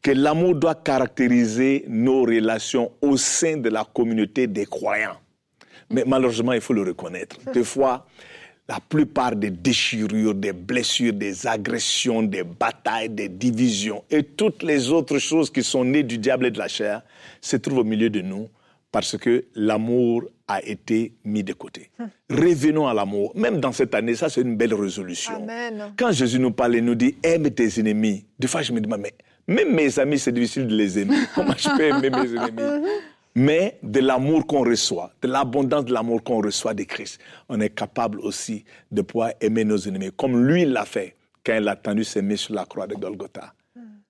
que 0.00 0.12
l'amour 0.12 0.54
doit 0.54 0.76
caractériser 0.76 1.84
nos 1.88 2.22
relations 2.22 2.92
au 3.02 3.16
sein 3.16 3.56
de 3.56 3.68
la 3.68 3.84
communauté 3.84 4.46
des 4.46 4.66
croyants. 4.66 5.18
Mais 5.90 6.04
malheureusement, 6.06 6.52
il 6.52 6.60
faut 6.60 6.72
le 6.72 6.82
reconnaître. 6.82 7.36
Des 7.52 7.64
fois, 7.64 8.06
la 8.68 8.78
plupart 8.80 9.34
des 9.34 9.50
déchirures, 9.50 10.34
des 10.34 10.52
blessures, 10.52 11.12
des 11.12 11.46
agressions, 11.46 12.22
des 12.22 12.44
batailles, 12.44 13.10
des 13.10 13.28
divisions 13.28 14.04
et 14.08 14.22
toutes 14.22 14.62
les 14.62 14.90
autres 14.90 15.18
choses 15.18 15.50
qui 15.50 15.62
sont 15.62 15.84
nées 15.84 16.04
du 16.04 16.16
diable 16.16 16.46
et 16.46 16.50
de 16.50 16.58
la 16.58 16.68
chair 16.68 17.02
se 17.40 17.56
trouvent 17.56 17.78
au 17.78 17.84
milieu 17.84 18.08
de 18.08 18.22
nous 18.22 18.48
parce 18.94 19.18
que 19.18 19.46
l'amour 19.56 20.22
a 20.46 20.62
été 20.64 21.14
mis 21.24 21.42
de 21.42 21.52
côté. 21.52 21.90
Revenons 22.30 22.86
à 22.86 22.94
l'amour. 22.94 23.32
Même 23.34 23.58
dans 23.58 23.72
cette 23.72 23.92
année, 23.92 24.14
ça 24.14 24.28
c'est 24.28 24.42
une 24.42 24.56
belle 24.56 24.72
résolution. 24.72 25.44
Quand 25.96 26.12
Jésus 26.12 26.38
nous 26.38 26.52
parle 26.52 26.76
et 26.76 26.80
nous 26.80 26.94
dit 26.94 27.16
aime 27.24 27.50
tes 27.50 27.80
ennemis, 27.80 28.24
des 28.38 28.46
fois 28.46 28.62
je 28.62 28.72
me 28.72 28.80
demande, 28.80 29.00
mais 29.00 29.14
même 29.48 29.74
mes 29.74 29.98
amis, 29.98 30.20
c'est 30.20 30.30
difficile 30.30 30.68
de 30.68 30.76
les 30.76 30.96
aimer. 31.00 31.16
Comment 31.34 31.56
je 31.58 31.68
peux 31.76 31.82
aimer 31.82 32.08
mes 32.08 32.36
ennemis? 32.36 32.86
Mais 33.34 33.80
de 33.82 33.98
l'amour 33.98 34.46
qu'on 34.46 34.62
reçoit, 34.62 35.10
de 35.20 35.26
l'abondance 35.26 35.86
de 35.86 35.92
l'amour 35.92 36.22
qu'on 36.22 36.40
reçoit 36.40 36.72
de 36.72 36.84
Christ, 36.84 37.20
on 37.48 37.60
est 37.60 37.74
capable 37.74 38.20
aussi 38.20 38.64
de 38.92 39.02
pouvoir 39.02 39.32
aimer 39.40 39.64
nos 39.64 39.76
ennemis, 39.76 40.12
comme 40.16 40.46
lui 40.46 40.66
l'a 40.66 40.84
fait 40.84 41.16
quand 41.44 41.56
il 41.56 41.66
a 41.66 41.74
tendu 41.74 42.04
ses 42.04 42.22
mains 42.22 42.36
sur 42.36 42.54
la 42.54 42.64
croix 42.64 42.86
de 42.86 42.94
Golgotha. 42.94 43.54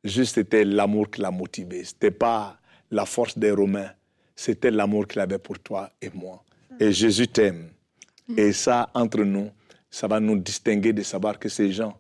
Juste 0.04 0.34
c'était 0.34 0.66
l'amour 0.66 1.10
qui 1.10 1.22
l'a 1.22 1.30
motivé. 1.30 1.84
C'était 1.84 2.10
pas 2.10 2.58
la 2.90 3.06
force 3.06 3.38
des 3.38 3.50
Romains 3.50 3.88
c'était 4.34 4.70
l'amour 4.70 5.06
qu'il 5.06 5.20
avait 5.20 5.38
pour 5.38 5.58
toi 5.58 5.90
et 6.00 6.10
moi. 6.12 6.42
Et 6.80 6.92
Jésus 6.92 7.28
t'aime. 7.28 7.70
Et 8.36 8.52
ça, 8.52 8.90
entre 8.94 9.22
nous, 9.22 9.50
ça 9.90 10.06
va 10.06 10.18
nous 10.18 10.38
distinguer 10.38 10.92
de 10.92 11.02
savoir 11.02 11.38
que 11.38 11.48
ces 11.48 11.70
gens, 11.72 11.98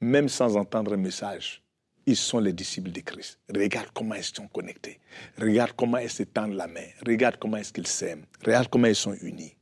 même 0.00 0.28
sans 0.28 0.56
entendre 0.56 0.94
un 0.94 0.96
message, 0.96 1.62
ils 2.06 2.16
sont 2.16 2.40
les 2.40 2.52
disciples 2.52 2.90
de 2.90 3.00
Christ. 3.00 3.38
Regarde 3.54 3.88
comment 3.92 4.14
ils 4.14 4.24
sont 4.24 4.48
connectés. 4.48 4.98
Regarde 5.38 5.72
comment 5.76 5.98
ils 5.98 6.10
se 6.10 6.22
tendent 6.22 6.54
la 6.54 6.66
main. 6.66 6.86
Regarde 7.06 7.36
comment 7.38 7.58
est-ce 7.58 7.72
qu'ils 7.72 7.86
s'aiment. 7.86 8.24
Regarde 8.44 8.68
comment 8.68 8.86
ils 8.86 8.94
sont 8.94 9.14
unis. 9.20 9.54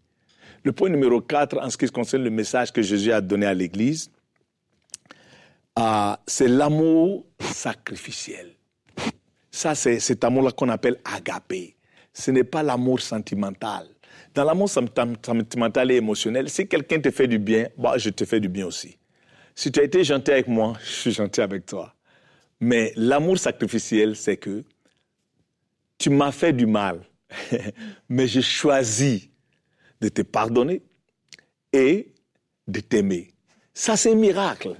Le 0.62 0.72
point 0.72 0.88
numéro 0.88 1.20
4, 1.20 1.59
en 1.59 1.68
ce 1.70 1.76
qui 1.76 1.87
concerne 1.88 2.22
le 2.22 2.31
message 2.31 2.72
que 2.72 2.83
Jésus 2.83 3.12
a 3.12 3.20
donné 3.20 3.46
à 3.46 3.55
l'Église, 3.55 4.11
ah, 5.74 6.20
c'est 6.26 6.48
l'amour 6.48 7.26
sacrificiel. 7.40 8.55
Ça, 9.50 9.74
c'est 9.74 10.00
cet 10.00 10.24
amour-là 10.24 10.52
qu'on 10.52 10.68
appelle 10.68 10.98
agapé 11.05 11.76
ce 12.16 12.31
n'est 12.31 12.44
pas 12.44 12.62
l'amour 12.62 13.00
sentimental. 13.00 13.87
Dans 14.35 14.44
l'amour 14.44 14.70
sentimental 14.70 15.90
et 15.90 15.96
émotionnel, 15.96 16.48
si 16.48 16.66
quelqu'un 16.66 17.00
te 17.00 17.11
fait 17.11 17.26
du 17.26 17.38
bien, 17.38 17.68
bah, 17.76 17.98
je 17.98 18.11
te 18.11 18.24
fais 18.24 18.40
du 18.40 18.48
bien 18.48 18.66
aussi. 18.66 18.96
Si 19.55 19.70
tu 19.70 19.81
as 19.81 19.83
été 19.83 20.02
gentil 20.02 20.33
avec 20.33 20.48
moi, 20.48 20.74
je 20.85 20.90
suis 20.90 21.12
gentil 21.12 21.42
avec 21.42 21.66
toi. 21.66 21.94
Mais 22.59 22.92
l'amour 22.96 23.38
sacrificiel, 23.38 24.16
c'est 24.16 24.38
que 24.38 24.64
tu 25.98 26.09
m'as 26.11 26.33
fait 26.33 26.52
du 26.52 26.66
mal, 26.66 27.00
mais 28.09 28.26
j'ai 28.26 28.42
choisi 28.42 29.31
de 30.00 30.09
te 30.09 30.22
pardonner, 30.22 30.83
et 31.72 32.14
de 32.66 32.81
t'aimer. 32.81 33.33
Ça, 33.74 33.96
c'est 33.96 34.12
un 34.12 34.16
miracle. 34.16 34.76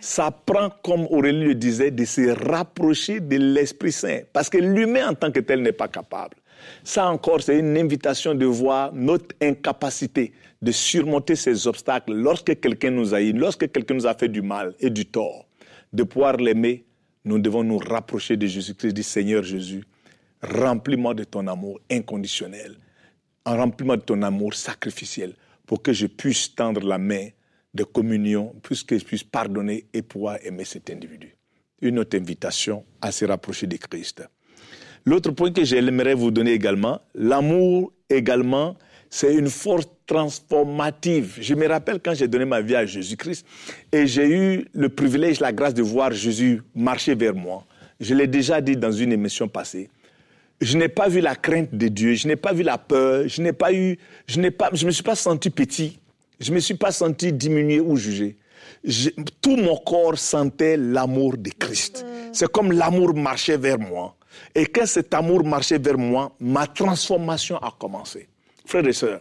Ça 0.00 0.30
prend, 0.30 0.70
comme 0.82 1.06
Aurélie 1.10 1.44
le 1.44 1.54
disait, 1.54 1.90
de 1.90 2.04
se 2.04 2.30
rapprocher 2.48 3.20
de 3.20 3.36
l'Esprit 3.36 3.92
Saint. 3.92 4.20
Parce 4.32 4.48
que 4.48 4.58
l'humain 4.58 5.10
en 5.10 5.14
tant 5.14 5.30
que 5.32 5.40
tel 5.40 5.62
n'est 5.62 5.72
pas 5.72 5.88
capable. 5.88 6.36
Ça 6.84 7.08
encore, 7.08 7.42
c'est 7.42 7.58
une 7.58 7.76
invitation 7.76 8.34
de 8.34 8.46
voir 8.46 8.92
notre 8.92 9.34
incapacité 9.40 10.32
de 10.62 10.72
surmonter 10.72 11.36
ces 11.36 11.66
obstacles 11.66 12.12
lorsque 12.12 12.60
quelqu'un 12.60 12.90
nous 12.90 13.14
a 13.14 13.20
eu, 13.20 13.32
lorsque 13.32 13.70
quelqu'un 13.70 13.94
nous 13.94 14.06
a 14.06 14.14
fait 14.14 14.28
du 14.28 14.42
mal 14.42 14.74
et 14.78 14.90
du 14.90 15.06
tort. 15.06 15.46
De 15.92 16.02
pouvoir 16.02 16.36
l'aimer, 16.36 16.84
nous 17.24 17.38
devons 17.38 17.64
nous 17.64 17.78
rapprocher 17.78 18.36
de 18.36 18.46
Jésus-Christ, 18.46 18.92
du 18.92 19.02
Seigneur 19.02 19.42
Jésus. 19.42 19.84
Remplis-moi 20.42 21.14
de 21.14 21.24
ton 21.24 21.46
amour 21.46 21.80
inconditionnel. 21.90 22.76
Remplis-moi 23.44 23.96
de 23.96 24.02
ton 24.02 24.22
amour 24.22 24.54
sacrificiel 24.54 25.34
pour 25.66 25.82
que 25.82 25.92
je 25.92 26.06
puisse 26.06 26.54
tendre 26.54 26.86
la 26.86 26.98
main 26.98 27.28
de 27.72 27.84
communion, 27.84 28.54
puisque 28.62 28.98
je 28.98 29.04
puisse 29.04 29.22
pardonner 29.22 29.86
et 29.92 30.02
pouvoir 30.02 30.38
aimer 30.42 30.64
cet 30.64 30.90
individu. 30.90 31.36
Une 31.80 31.98
autre 32.00 32.16
invitation 32.18 32.84
à 33.00 33.12
se 33.12 33.24
rapprocher 33.24 33.66
de 33.66 33.76
Christ. 33.76 34.24
L'autre 35.10 35.32
point 35.32 35.50
que 35.50 35.64
j'aimerais 35.64 36.14
vous 36.14 36.30
donner 36.30 36.52
également, 36.52 37.00
l'amour 37.16 37.92
également, 38.08 38.76
c'est 39.08 39.34
une 39.34 39.48
force 39.48 39.88
transformative. 40.06 41.36
Je 41.40 41.56
me 41.56 41.66
rappelle 41.66 41.98
quand 41.98 42.14
j'ai 42.14 42.28
donné 42.28 42.44
ma 42.44 42.60
vie 42.60 42.76
à 42.76 42.86
Jésus-Christ 42.86 43.44
et 43.90 44.06
j'ai 44.06 44.28
eu 44.28 44.66
le 44.72 44.88
privilège, 44.88 45.40
la 45.40 45.52
grâce 45.52 45.74
de 45.74 45.82
voir 45.82 46.12
Jésus 46.12 46.62
marcher 46.76 47.16
vers 47.16 47.34
moi. 47.34 47.66
Je 47.98 48.14
l'ai 48.14 48.28
déjà 48.28 48.60
dit 48.60 48.76
dans 48.76 48.92
une 48.92 49.12
émission 49.12 49.48
passée. 49.48 49.90
Je 50.60 50.78
n'ai 50.78 50.88
pas 50.88 51.08
vu 51.08 51.20
la 51.20 51.34
crainte 51.34 51.74
de 51.74 51.88
Dieu, 51.88 52.14
je 52.14 52.28
n'ai 52.28 52.36
pas 52.36 52.52
vu 52.52 52.62
la 52.62 52.78
peur, 52.78 53.26
je 53.26 53.42
n'ai 53.42 53.52
pas 53.52 53.72
eu, 53.72 53.98
je 54.28 54.38
n'ai 54.38 54.52
pas, 54.52 54.70
je 54.72 54.86
me 54.86 54.92
suis 54.92 55.02
pas 55.02 55.16
senti 55.16 55.50
petit, 55.50 55.98
je 56.38 56.52
me 56.52 56.60
suis 56.60 56.74
pas 56.74 56.92
senti 56.92 57.32
diminué 57.32 57.80
ou 57.80 57.96
jugé. 57.96 58.36
tout 59.42 59.56
mon 59.56 59.76
corps 59.76 60.18
sentait 60.18 60.76
l'amour 60.76 61.36
de 61.36 61.50
Christ. 61.50 62.06
C'est 62.32 62.52
comme 62.52 62.70
l'amour 62.70 63.12
marchait 63.12 63.56
vers 63.56 63.80
moi. 63.80 64.14
Et 64.54 64.66
quand 64.66 64.86
cet 64.86 65.14
amour 65.14 65.44
marchait 65.44 65.78
vers 65.78 65.98
moi, 65.98 66.32
ma 66.40 66.66
transformation 66.66 67.58
a 67.58 67.74
commencé. 67.78 68.28
Frères 68.64 68.86
et 68.86 68.92
sœurs, 68.92 69.20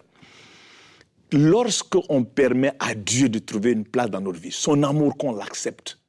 lorsqu'on 1.32 2.24
permet 2.24 2.74
à 2.80 2.96
Dieu 2.96 3.30
de 3.30 3.40
trouver 3.40 3.72
une 3.72 3.86
place 3.86 4.10
dans 4.10 4.22
notre 4.22 4.40
vie, 4.40 4.52
son 4.52 4.84
amour 4.84 5.18
qu'on 5.18 5.34
l'accepte, 5.34 6.00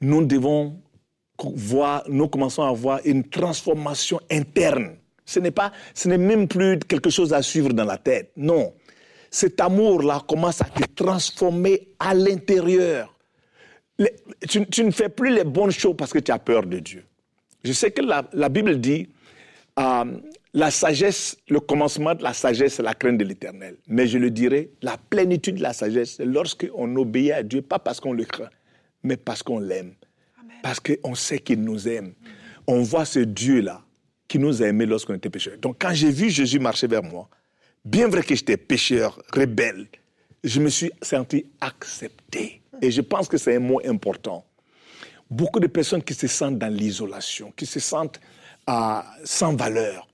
nous 0.00 0.24
devons 0.24 0.80
voir, 1.38 2.04
nous 2.08 2.28
commençons 2.28 2.62
à 2.62 2.72
voir 2.72 3.00
une 3.04 3.24
transformation 3.28 4.20
interne. 4.30 4.96
Ce 5.24 5.38
n'est 5.38 5.50
pas, 5.50 5.72
ce 5.94 6.08
n'est 6.08 6.18
même 6.18 6.48
plus 6.48 6.78
quelque 6.80 7.10
chose 7.10 7.32
à 7.32 7.42
suivre 7.42 7.72
dans 7.72 7.84
la 7.84 7.98
tête. 7.98 8.32
Non. 8.36 8.74
Cet 9.30 9.60
amour-là 9.60 10.22
commence 10.28 10.60
à 10.60 10.66
te 10.66 10.84
transformer 10.94 11.94
à 11.98 12.12
l'intérieur. 12.14 13.14
Tu, 14.48 14.66
tu, 14.66 14.84
ne 14.84 14.90
fais 14.90 15.08
plus 15.08 15.32
les 15.34 15.44
bonnes 15.44 15.70
choses 15.70 15.94
parce 15.96 16.12
que 16.12 16.18
tu 16.18 16.32
as 16.32 16.38
peur 16.38 16.66
de 16.66 16.78
Dieu. 16.80 17.04
Je 17.64 17.72
sais 17.72 17.90
que 17.90 18.02
la, 18.02 18.28
la 18.32 18.48
Bible 18.48 18.80
dit, 18.80 19.08
euh, 19.78 20.04
la 20.54 20.70
sagesse, 20.70 21.38
le 21.48 21.60
commencement 21.60 22.14
de 22.14 22.22
la 22.22 22.34
sagesse, 22.34 22.74
c'est 22.74 22.82
la 22.82 22.94
crainte 22.94 23.18
de 23.18 23.24
l'éternel. 23.24 23.76
Mais 23.86 24.06
je 24.06 24.18
le 24.18 24.30
dirais, 24.30 24.70
la 24.82 24.98
plénitude 24.98 25.56
de 25.56 25.62
la 25.62 25.72
sagesse, 25.72 26.16
c'est 26.16 26.24
lorsqu'on 26.24 26.94
obéit 26.96 27.32
à 27.32 27.42
Dieu, 27.42 27.62
pas 27.62 27.78
parce 27.78 28.00
qu'on 28.00 28.12
le 28.12 28.24
craint, 28.24 28.50
mais 29.02 29.16
parce 29.16 29.42
qu'on 29.42 29.58
l'aime. 29.58 29.94
Parce 30.62 30.78
qu'on 30.78 31.14
sait 31.14 31.38
qu'il 31.38 31.62
nous 31.62 31.88
aime. 31.88 32.12
On 32.66 32.82
voit 32.82 33.04
ce 33.04 33.20
Dieu-là 33.20 33.82
qui 34.28 34.38
nous 34.38 34.62
a 34.62 34.66
aimés 34.66 34.86
lorsqu'on 34.86 35.14
était 35.14 35.30
pécheurs. 35.30 35.58
Donc 35.58 35.76
quand 35.80 35.92
j'ai 35.92 36.10
vu 36.10 36.30
Jésus 36.30 36.58
marcher 36.58 36.86
vers 36.86 37.02
moi, 37.02 37.28
bien 37.84 38.08
vrai 38.08 38.22
que 38.22 38.34
j'étais 38.34 38.56
pécheur, 38.56 39.20
rebelle, 39.32 39.88
je 40.44 40.60
me 40.60 40.68
suis 40.68 40.90
senti 41.00 41.46
accepté. 41.60 42.62
Et 42.80 42.90
je 42.90 43.00
pense 43.00 43.28
que 43.28 43.36
c'est 43.36 43.56
un 43.56 43.60
mot 43.60 43.80
important 43.84 44.44
beaucoup 45.32 45.60
de 45.60 45.66
personnes 45.66 46.02
qui 46.02 46.14
se 46.14 46.26
sentent 46.26 46.58
dans 46.58 46.72
l'isolation, 46.72 47.52
qui 47.56 47.66
se 47.66 47.80
sentent 47.80 48.20
euh, 48.68 49.00
sans 49.24 49.56
valeur. 49.56 50.06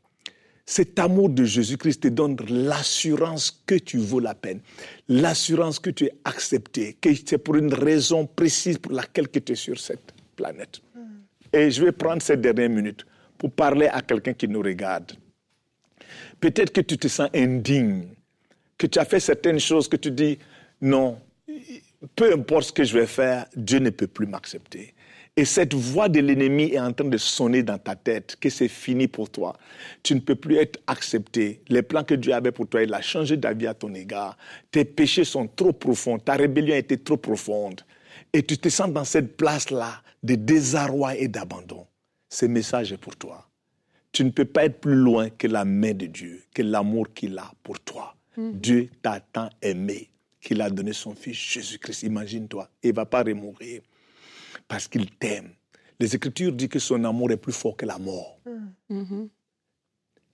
Cet 0.64 0.98
amour 0.98 1.31
de 1.31 1.44
Jésus-Christ 1.44 2.02
te 2.02 2.09
donne 2.09 2.37
l'assurance 2.48 3.62
que 3.66 3.74
tu 3.74 3.98
vaux 3.98 4.20
la 4.20 4.35
peine, 4.35 4.61
l'assurance 5.09 5.78
que 5.78 5.90
tu 5.90 6.04
es 6.04 6.12
accepté, 6.24 6.96
que 7.00 7.11
c'est 7.14 7.38
pour 7.38 7.57
une 7.57 7.72
raison 7.72 8.26
précise 8.26 8.78
pour 8.78 8.92
laquelle 8.92 9.28
tu 9.31 9.42
es 9.50 9.54
sur 9.54 9.78
cette 9.81 10.12
planète. 10.37 10.81
Et 11.52 11.70
je 11.70 11.83
vais 11.83 11.92
prendre 11.92 12.20
ces 12.22 12.37
dernières 12.37 12.68
minutes 12.68 13.07
pour 13.38 13.50
parler 13.50 13.87
à 13.87 14.02
quelqu'un 14.02 14.35
qui 14.35 14.46
nous 14.46 14.61
regarde. 14.61 15.12
Peut-être 16.38 16.72
que 16.72 16.83
tu 16.83 16.98
te 16.98 17.09
sens 17.09 17.31
indigne, 17.35 18.09
que 18.76 18.87
tu 18.87 18.98
as 18.98 19.07
fait 19.07 19.20
certaines 19.20 19.59
choses 19.59 19.88
que 19.88 19.96
tu 19.96 20.11
dis, 20.11 20.38
non, 20.83 21.18
peu 22.14 22.33
importe 22.33 22.64
ce 22.64 22.72
que 22.72 22.85
je 22.85 22.98
vais 22.98 23.07
faire, 23.07 23.46
Dieu 23.57 23.78
ne 23.78 23.90
peut 23.90 24.07
plus 24.07 24.26
m'accepter. 24.26 24.94
Et 25.38 25.44
cette 25.44 25.72
voix 25.72 26.09
de 26.09 26.18
l'ennemi 26.18 26.64
est 26.64 26.81
en 26.81 26.92
train 26.92 27.07
de 27.07 27.16
sonner 27.16 27.62
dans 27.62 27.79
ta 27.79 27.94
tête 27.94 28.35
que 28.40 28.51
c'est 28.51 28.66
fini 28.66 29.07
pour 29.07 29.31
toi. 29.31 29.57
Tu 30.03 30.16
ne 30.16 30.18
peux 30.18 30.35
plus 30.35 30.57
être 30.57 30.81
accepté. 30.88 31.62
Les 31.68 31.83
plans 31.83 32.03
que 32.03 32.14
Dieu 32.14 32.35
avait 32.35 32.51
pour 32.51 32.66
toi, 32.66 32.83
il 32.83 32.92
a 32.92 33.01
changé 33.01 33.37
d'avis 33.37 33.68
à 33.68 33.74
ton 33.74 33.94
égard. 33.94 34.37
Tes 34.72 34.85
péchés 34.85 35.22
sont 35.22 35.46
trop 35.46 35.72
profonds. 35.72 36.18
Ta 36.18 36.33
rébellion 36.33 36.74
a 36.74 36.79
été 36.79 36.98
trop 36.98 37.18
profonde. 37.18 37.83
Et 38.33 38.42
tu 38.42 38.59
te 38.59 38.68
sens 38.68 38.90
dans 38.90 39.05
cette 39.05 39.37
place-là 39.37 40.03
de 40.24 40.35
désarroi 40.35 41.14
et 41.14 41.29
d'abandon. 41.29 41.87
Ce 42.29 42.44
message 42.44 42.92
est 42.92 42.98
pour 42.98 43.14
toi. 43.14 43.48
Tu 44.11 44.24
ne 44.24 44.31
peux 44.31 44.44
pas 44.44 44.64
être 44.64 44.81
plus 44.81 44.96
loin 44.96 45.31
que 45.31 45.46
la 45.46 45.64
main 45.64 45.94
de 45.94 46.07
Dieu, 46.07 46.42
que 46.53 46.62
l'amour 46.62 47.14
qu'il 47.14 47.38
a 47.38 47.53
pour 47.62 47.79
toi. 47.79 48.16
Mm. 48.37 48.51
Dieu 48.55 48.88
t'a 49.03 49.20
tant 49.20 49.51
aimé 49.62 50.11
qu'il 50.40 50.61
a 50.61 50.68
donné 50.68 50.92
son 50.92 51.14
fils 51.14 51.37
Jésus-Christ. 51.37 52.03
Imagine-toi, 52.03 52.68
il 52.83 52.90
ne 52.90 52.96
va 52.96 53.07
pas 53.07 53.22
remourir 53.22 53.83
parce 54.68 54.87
qu'il 54.87 55.11
t'aime. 55.11 55.50
Les 55.98 56.14
Écritures 56.14 56.52
disent 56.52 56.68
que 56.68 56.78
son 56.78 57.02
amour 57.04 57.33
est 57.33 57.37
plus 57.37 57.52
fort 57.52 57.76
que 57.76 57.87
la 57.87 57.98
mort. 57.98 58.38
Mm-hmm. 58.90 59.28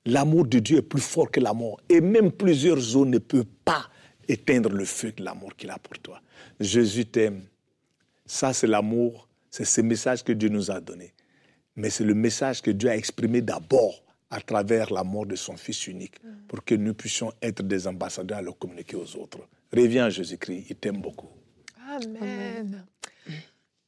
L'amour 0.06 0.46
de 0.46 0.58
Dieu 0.58 0.78
est 0.78 0.82
plus 0.82 1.00
fort 1.00 1.30
que 1.30 1.40
la 1.40 1.54
mort. 1.54 1.80
Et 1.88 2.00
même 2.00 2.30
plusieurs 2.30 2.96
eaux 2.96 3.06
ne 3.06 3.18
peuvent 3.18 3.46
pas 3.64 3.88
éteindre 4.28 4.70
le 4.70 4.84
feu 4.84 5.12
de 5.12 5.24
l'amour 5.24 5.56
qu'il 5.56 5.70
a 5.70 5.78
pour 5.78 5.98
toi. 6.00 6.20
Jésus 6.60 7.06
t'aime. 7.06 7.42
Ça, 8.26 8.52
c'est 8.52 8.66
l'amour, 8.66 9.28
c'est 9.50 9.64
ce 9.64 9.80
message 9.80 10.24
que 10.24 10.32
Dieu 10.32 10.48
nous 10.48 10.70
a 10.70 10.80
donné. 10.80 11.14
Mais 11.76 11.90
c'est 11.90 12.04
le 12.04 12.14
message 12.14 12.60
que 12.60 12.70
Dieu 12.70 12.90
a 12.90 12.96
exprimé 12.96 13.40
d'abord 13.40 14.02
à 14.30 14.40
travers 14.40 14.92
la 14.92 15.04
mort 15.04 15.26
de 15.26 15.36
son 15.36 15.56
Fils 15.56 15.86
unique, 15.86 16.22
mm. 16.22 16.46
pour 16.48 16.64
que 16.64 16.74
nous 16.74 16.94
puissions 16.94 17.32
être 17.40 17.62
des 17.62 17.86
ambassadeurs 17.86 18.38
à 18.38 18.42
le 18.42 18.52
communiquer 18.52 18.96
aux 18.96 19.16
autres. 19.16 19.38
Reviens 19.72 20.06
à 20.06 20.10
Jésus-Christ, 20.10 20.66
il 20.70 20.76
t'aime 20.76 21.00
beaucoup. 21.00 21.28
Amen. 21.88 22.84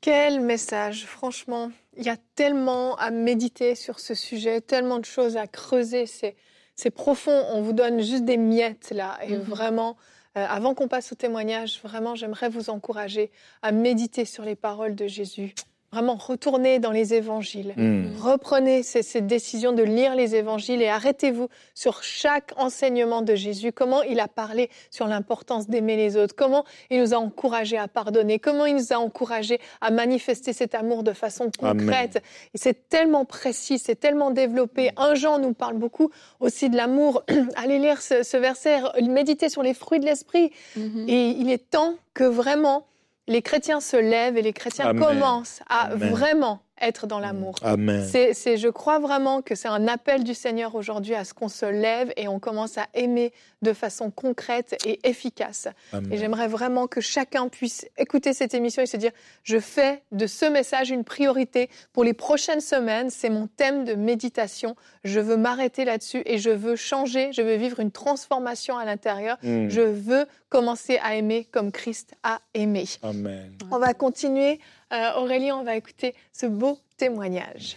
Quel 0.00 0.40
message, 0.40 1.06
franchement. 1.06 1.70
Il 1.96 2.04
y 2.04 2.10
a 2.10 2.16
tellement 2.34 2.96
à 2.96 3.10
méditer 3.10 3.74
sur 3.74 3.98
ce 3.98 4.14
sujet, 4.14 4.60
tellement 4.60 4.98
de 4.98 5.04
choses 5.04 5.36
à 5.36 5.46
creuser. 5.46 6.06
C'est 6.06 6.90
profond. 6.90 7.44
On 7.52 7.62
vous 7.62 7.72
donne 7.72 8.00
juste 8.00 8.24
des 8.24 8.36
miettes 8.36 8.90
là. 8.90 9.18
Et 9.22 9.36
mhm. 9.36 9.42
vraiment, 9.42 9.96
euh, 10.36 10.46
avant 10.48 10.74
qu'on 10.74 10.88
passe 10.88 11.12
au 11.12 11.14
témoignage, 11.14 11.80
vraiment, 11.82 12.14
j'aimerais 12.14 12.48
vous 12.48 12.70
encourager 12.70 13.30
à 13.62 13.72
méditer 13.72 14.24
sur 14.24 14.44
les 14.44 14.56
paroles 14.56 14.94
de 14.94 15.06
Jésus 15.06 15.54
Vraiment, 15.92 16.16
retournez 16.16 16.78
dans 16.78 16.90
les 16.90 17.14
évangiles. 17.14 17.72
Hmm. 17.76 18.08
Reprenez 18.20 18.82
cette 18.82 19.26
décision 19.26 19.72
de 19.72 19.82
lire 19.82 20.14
les 20.14 20.34
évangiles 20.34 20.82
et 20.82 20.88
arrêtez-vous 20.88 21.48
sur 21.74 22.02
chaque 22.02 22.52
enseignement 22.56 23.22
de 23.22 23.34
Jésus. 23.34 23.72
Comment 23.72 24.02
il 24.02 24.20
a 24.20 24.28
parlé 24.28 24.68
sur 24.90 25.06
l'importance 25.06 25.68
d'aimer 25.68 25.96
les 25.96 26.16
autres. 26.16 26.34
Comment 26.36 26.64
il 26.90 27.00
nous 27.00 27.14
a 27.14 27.18
encouragés 27.18 27.78
à 27.78 27.88
pardonner. 27.88 28.38
Comment 28.38 28.66
il 28.66 28.76
nous 28.76 28.92
a 28.92 28.96
encouragés 28.96 29.60
à 29.80 29.90
manifester 29.90 30.52
cet 30.52 30.74
amour 30.74 31.02
de 31.02 31.12
façon 31.12 31.50
concrète. 31.58 32.22
Et 32.54 32.58
c'est 32.58 32.88
tellement 32.88 33.24
précis, 33.24 33.78
c'est 33.78 33.96
tellement 33.96 34.30
développé. 34.30 34.90
Un 34.96 35.14
Jean 35.14 35.38
nous 35.38 35.52
parle 35.52 35.76
beaucoup 35.76 36.10
aussi 36.40 36.68
de 36.68 36.76
l'amour. 36.76 37.22
Allez 37.56 37.78
lire 37.78 38.00
ce, 38.02 38.36
verset, 38.36 38.80
méditer 39.02 39.48
sur 39.48 39.62
les 39.62 39.74
fruits 39.74 40.00
de 40.00 40.04
l'esprit. 40.04 40.50
Mm-hmm. 40.76 41.08
Et 41.08 41.28
il 41.30 41.50
est 41.50 41.70
temps 41.70 41.94
que 42.14 42.24
vraiment 42.24 42.86
les 43.28 43.42
chrétiens 43.42 43.80
se 43.80 43.96
lèvent 43.96 44.36
et 44.36 44.42
les 44.42 44.52
chrétiens 44.52 44.94
commencent 44.94 45.60
à 45.68 45.94
vraiment 45.94 46.60
être 46.80 47.06
dans 47.06 47.18
l'amour. 47.18 47.56
Amen. 47.62 48.06
C'est, 48.06 48.56
je 48.56 48.68
crois 48.68 48.98
vraiment 48.98 49.42
que 49.42 49.54
c'est 49.54 49.68
un 49.68 49.88
appel 49.88 50.24
du 50.24 50.34
Seigneur 50.34 50.74
aujourd'hui 50.74 51.14
à 51.14 51.24
ce 51.24 51.34
qu'on 51.34 51.48
se 51.48 51.66
lève 51.66 52.12
et 52.16 52.28
on 52.28 52.38
commence 52.38 52.78
à 52.78 52.86
aimer 52.94 53.32
de 53.62 53.72
façon 53.72 54.10
concrète 54.10 54.76
et 54.84 55.00
efficace. 55.08 55.68
Et 56.10 56.18
j'aimerais 56.18 56.48
vraiment 56.48 56.86
que 56.86 57.00
chacun 57.00 57.48
puisse 57.48 57.86
écouter 57.96 58.32
cette 58.32 58.54
émission 58.54 58.82
et 58.82 58.86
se 58.86 58.96
dire, 58.96 59.12
je 59.42 59.58
fais 59.58 60.02
de 60.12 60.26
ce 60.26 60.46
message 60.46 60.90
une 60.90 61.04
priorité 61.04 61.70
pour 61.92 62.04
les 62.04 62.12
prochaines 62.12 62.60
semaines. 62.60 63.10
C'est 63.10 63.30
mon 63.30 63.46
thème 63.46 63.84
de 63.84 63.94
méditation. 63.94 64.76
Je 65.04 65.20
veux 65.20 65.36
m'arrêter 65.36 65.84
là-dessus 65.84 66.22
et 66.26 66.38
je 66.38 66.50
veux 66.50 66.76
changer. 66.76 67.32
Je 67.32 67.42
veux 67.42 67.56
vivre 67.56 67.80
une 67.80 67.90
transformation 67.90 68.76
à 68.76 68.84
l'intérieur. 68.84 69.38
Hmm. 69.42 69.68
Je 69.68 69.80
veux 69.80 70.26
commencer 70.48 70.98
à 71.02 71.16
aimer 71.16 71.46
comme 71.50 71.72
Christ 71.72 72.14
a 72.22 72.40
aimé. 72.54 72.84
Amen. 73.02 73.52
On 73.70 73.78
va 73.78 73.94
continuer 73.94 74.60
euh, 74.92 75.14
Aurélie, 75.16 75.52
on 75.52 75.64
va 75.64 75.76
écouter 75.76 76.14
ce 76.32 76.46
beau 76.46 76.78
témoignage. 76.96 77.76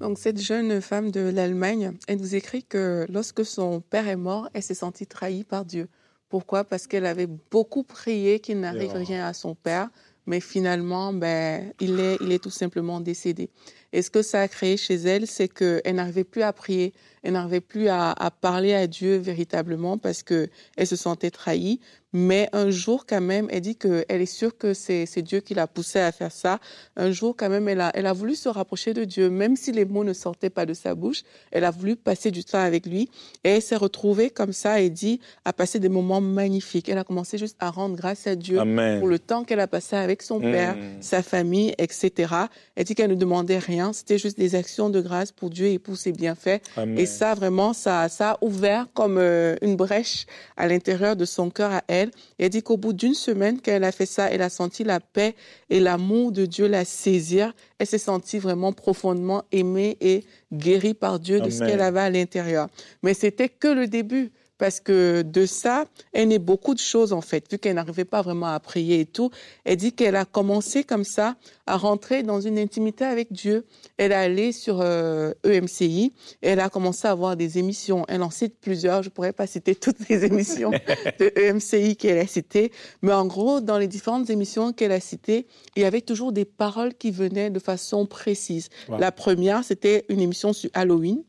Donc, 0.00 0.18
cette 0.18 0.40
jeune 0.40 0.80
femme 0.80 1.10
de 1.10 1.20
l'Allemagne, 1.20 1.92
elle 2.08 2.18
nous 2.18 2.34
écrit 2.34 2.64
que 2.64 3.06
lorsque 3.10 3.44
son 3.44 3.80
père 3.80 4.08
est 4.08 4.16
mort, 4.16 4.48
elle 4.54 4.62
s'est 4.62 4.74
sentie 4.74 5.06
trahie 5.06 5.44
par 5.44 5.64
Dieu. 5.66 5.88
Pourquoi? 6.30 6.64
Parce 6.64 6.86
qu'elle 6.86 7.04
avait 7.06 7.26
beaucoup 7.26 7.82
prié 7.82 8.40
qu'il 8.40 8.60
n'arrive 8.60 8.92
rien 8.92 9.26
à 9.26 9.34
son 9.34 9.54
père, 9.54 9.90
mais 10.26 10.40
finalement, 10.40 11.12
ben, 11.12 11.72
il 11.80 12.00
est, 12.00 12.16
il 12.20 12.32
est 12.32 12.42
tout 12.42 12.50
simplement 12.50 13.00
décédé. 13.00 13.50
Et 13.92 14.02
ce 14.02 14.10
que 14.10 14.22
ça 14.22 14.42
a 14.42 14.48
créé 14.48 14.76
chez 14.76 14.94
elle, 14.94 15.26
c'est 15.26 15.48
qu'elle 15.48 15.94
n'arrivait 15.94 16.24
plus 16.24 16.42
à 16.42 16.52
prier, 16.52 16.92
elle 17.22 17.32
n'arrivait 17.34 17.60
plus 17.60 17.88
à, 17.88 18.12
à, 18.12 18.30
parler 18.30 18.72
à 18.74 18.86
Dieu 18.86 19.16
véritablement 19.16 19.98
parce 19.98 20.22
que 20.22 20.48
elle 20.76 20.86
se 20.86 20.96
sentait 20.96 21.30
trahie. 21.30 21.80
Mais 22.12 22.48
un 22.52 22.70
jour, 22.70 23.06
quand 23.06 23.20
même, 23.20 23.46
elle 23.52 23.60
dit 23.60 23.76
qu'elle 23.76 24.04
est 24.08 24.26
sûre 24.26 24.56
que 24.58 24.74
c'est 24.74 25.06
Dieu 25.22 25.38
qui 25.40 25.54
l'a 25.54 25.68
poussée 25.68 26.00
à 26.00 26.10
faire 26.10 26.32
ça. 26.32 26.58
Un 26.96 27.12
jour, 27.12 27.36
quand 27.36 27.48
même, 27.48 27.68
elle 27.68 27.80
a, 27.80 27.92
elle 27.94 28.06
a 28.06 28.12
voulu 28.12 28.34
se 28.34 28.48
rapprocher 28.48 28.94
de 28.94 29.04
Dieu, 29.04 29.30
même 29.30 29.54
si 29.54 29.70
les 29.70 29.84
mots 29.84 30.02
ne 30.02 30.12
sortaient 30.12 30.50
pas 30.50 30.66
de 30.66 30.74
sa 30.74 30.96
bouche. 30.96 31.22
Elle 31.52 31.62
a 31.64 31.70
voulu 31.70 31.94
passer 31.94 32.32
du 32.32 32.42
temps 32.42 32.58
avec 32.58 32.84
lui. 32.86 33.08
Et 33.44 33.50
elle 33.50 33.62
s'est 33.62 33.76
retrouvée 33.76 34.28
comme 34.30 34.52
ça 34.52 34.80
et 34.80 34.90
dit 34.90 35.20
à 35.44 35.52
passer 35.52 35.78
des 35.78 35.88
moments 35.88 36.20
magnifiques. 36.20 36.88
Elle 36.88 36.98
a 36.98 37.04
commencé 37.04 37.38
juste 37.38 37.56
à 37.60 37.70
rendre 37.70 37.94
grâce 37.94 38.26
à 38.26 38.34
Dieu 38.34 38.58
Amen. 38.58 38.98
pour 38.98 39.06
le 39.06 39.20
temps 39.20 39.44
qu'elle 39.44 39.60
a 39.60 39.68
passé 39.68 39.94
avec 39.94 40.22
son 40.22 40.40
père, 40.40 40.74
Mm. 40.76 41.02
sa 41.02 41.22
famille, 41.22 41.74
etc. 41.78 42.34
Elle 42.74 42.84
dit 42.86 42.96
qu'elle 42.96 43.10
ne 43.10 43.14
demandait 43.14 43.58
rien. 43.58 43.79
C'était 43.92 44.18
juste 44.18 44.38
des 44.38 44.54
actions 44.54 44.90
de 44.90 45.00
grâce 45.00 45.32
pour 45.32 45.50
Dieu 45.50 45.66
et 45.66 45.78
pour 45.78 45.96
ses 45.96 46.12
bienfaits. 46.12 46.60
Amen. 46.76 46.98
Et 46.98 47.06
ça, 47.06 47.34
vraiment, 47.34 47.72
ça, 47.72 48.08
ça 48.08 48.32
a 48.32 48.38
ouvert 48.44 48.86
comme 48.94 49.18
euh, 49.18 49.56
une 49.62 49.76
brèche 49.76 50.26
à 50.56 50.68
l'intérieur 50.68 51.16
de 51.16 51.24
son 51.24 51.50
cœur 51.50 51.72
à 51.72 51.82
elle. 51.88 52.10
Et 52.38 52.44
elle 52.44 52.50
dit 52.50 52.62
qu'au 52.62 52.76
bout 52.76 52.92
d'une 52.92 53.14
semaine 53.14 53.60
qu'elle 53.60 53.84
a 53.84 53.92
fait 53.92 54.06
ça, 54.06 54.30
elle 54.30 54.42
a 54.42 54.50
senti 54.50 54.84
la 54.84 55.00
paix 55.00 55.34
et 55.68 55.80
l'amour 55.80 56.32
de 56.32 56.46
Dieu 56.46 56.66
la 56.66 56.84
saisir. 56.84 57.52
Elle 57.78 57.86
s'est 57.86 57.98
sentie 57.98 58.38
vraiment 58.38 58.72
profondément 58.72 59.44
aimée 59.52 59.96
et 60.00 60.24
guérie 60.52 60.94
par 60.94 61.18
Dieu 61.18 61.40
de 61.40 61.50
ce 61.50 61.60
qu'elle 61.60 61.80
avait 61.80 62.00
à 62.00 62.10
l'intérieur. 62.10 62.68
Mais 63.02 63.14
c'était 63.14 63.48
que 63.48 63.68
le 63.68 63.86
début. 63.86 64.32
Parce 64.60 64.78
que 64.78 65.22
de 65.22 65.46
ça, 65.46 65.86
elle 66.12 66.28
naît 66.28 66.38
beaucoup 66.38 66.74
de 66.74 66.78
choses 66.78 67.14
en 67.14 67.22
fait, 67.22 67.50
vu 67.50 67.58
qu'elle 67.58 67.76
n'arrivait 67.76 68.04
pas 68.04 68.20
vraiment 68.20 68.48
à 68.48 68.60
prier 68.60 69.00
et 69.00 69.06
tout. 69.06 69.30
Elle 69.64 69.78
dit 69.78 69.94
qu'elle 69.94 70.16
a 70.16 70.26
commencé 70.26 70.84
comme 70.84 71.04
ça 71.04 71.36
à 71.66 71.78
rentrer 71.78 72.22
dans 72.22 72.42
une 72.42 72.58
intimité 72.58 73.06
avec 73.06 73.32
Dieu. 73.32 73.64
Elle 73.96 74.12
est 74.12 74.16
allée 74.16 74.52
sur 74.52 74.82
euh, 74.82 75.32
EMCI 75.44 76.12
et 76.42 76.48
elle 76.48 76.60
a 76.60 76.68
commencé 76.68 77.08
à 77.08 77.12
avoir 77.12 77.38
des 77.38 77.56
émissions. 77.56 78.04
Elle 78.06 78.22
en 78.22 78.28
cite 78.28 78.54
plusieurs. 78.60 79.02
Je 79.02 79.08
pourrais 79.08 79.32
pas 79.32 79.46
citer 79.46 79.74
toutes 79.74 80.06
les 80.10 80.26
émissions 80.26 80.72
de 81.18 81.32
EMCI 81.36 81.96
qu'elle 81.96 82.18
a 82.18 82.26
citées, 82.26 82.70
mais 83.00 83.14
en 83.14 83.24
gros, 83.24 83.62
dans 83.62 83.78
les 83.78 83.88
différentes 83.88 84.28
émissions 84.28 84.74
qu'elle 84.74 84.92
a 84.92 85.00
citées, 85.00 85.46
il 85.74 85.80
y 85.80 85.86
avait 85.86 86.02
toujours 86.02 86.32
des 86.32 86.44
paroles 86.44 86.92
qui 86.92 87.10
venaient 87.12 87.48
de 87.48 87.58
façon 87.60 88.04
précise. 88.04 88.68
Wow. 88.90 88.98
La 88.98 89.10
première, 89.10 89.64
c'était 89.64 90.04
une 90.10 90.20
émission 90.20 90.52
sur 90.52 90.68
Halloween 90.74 91.22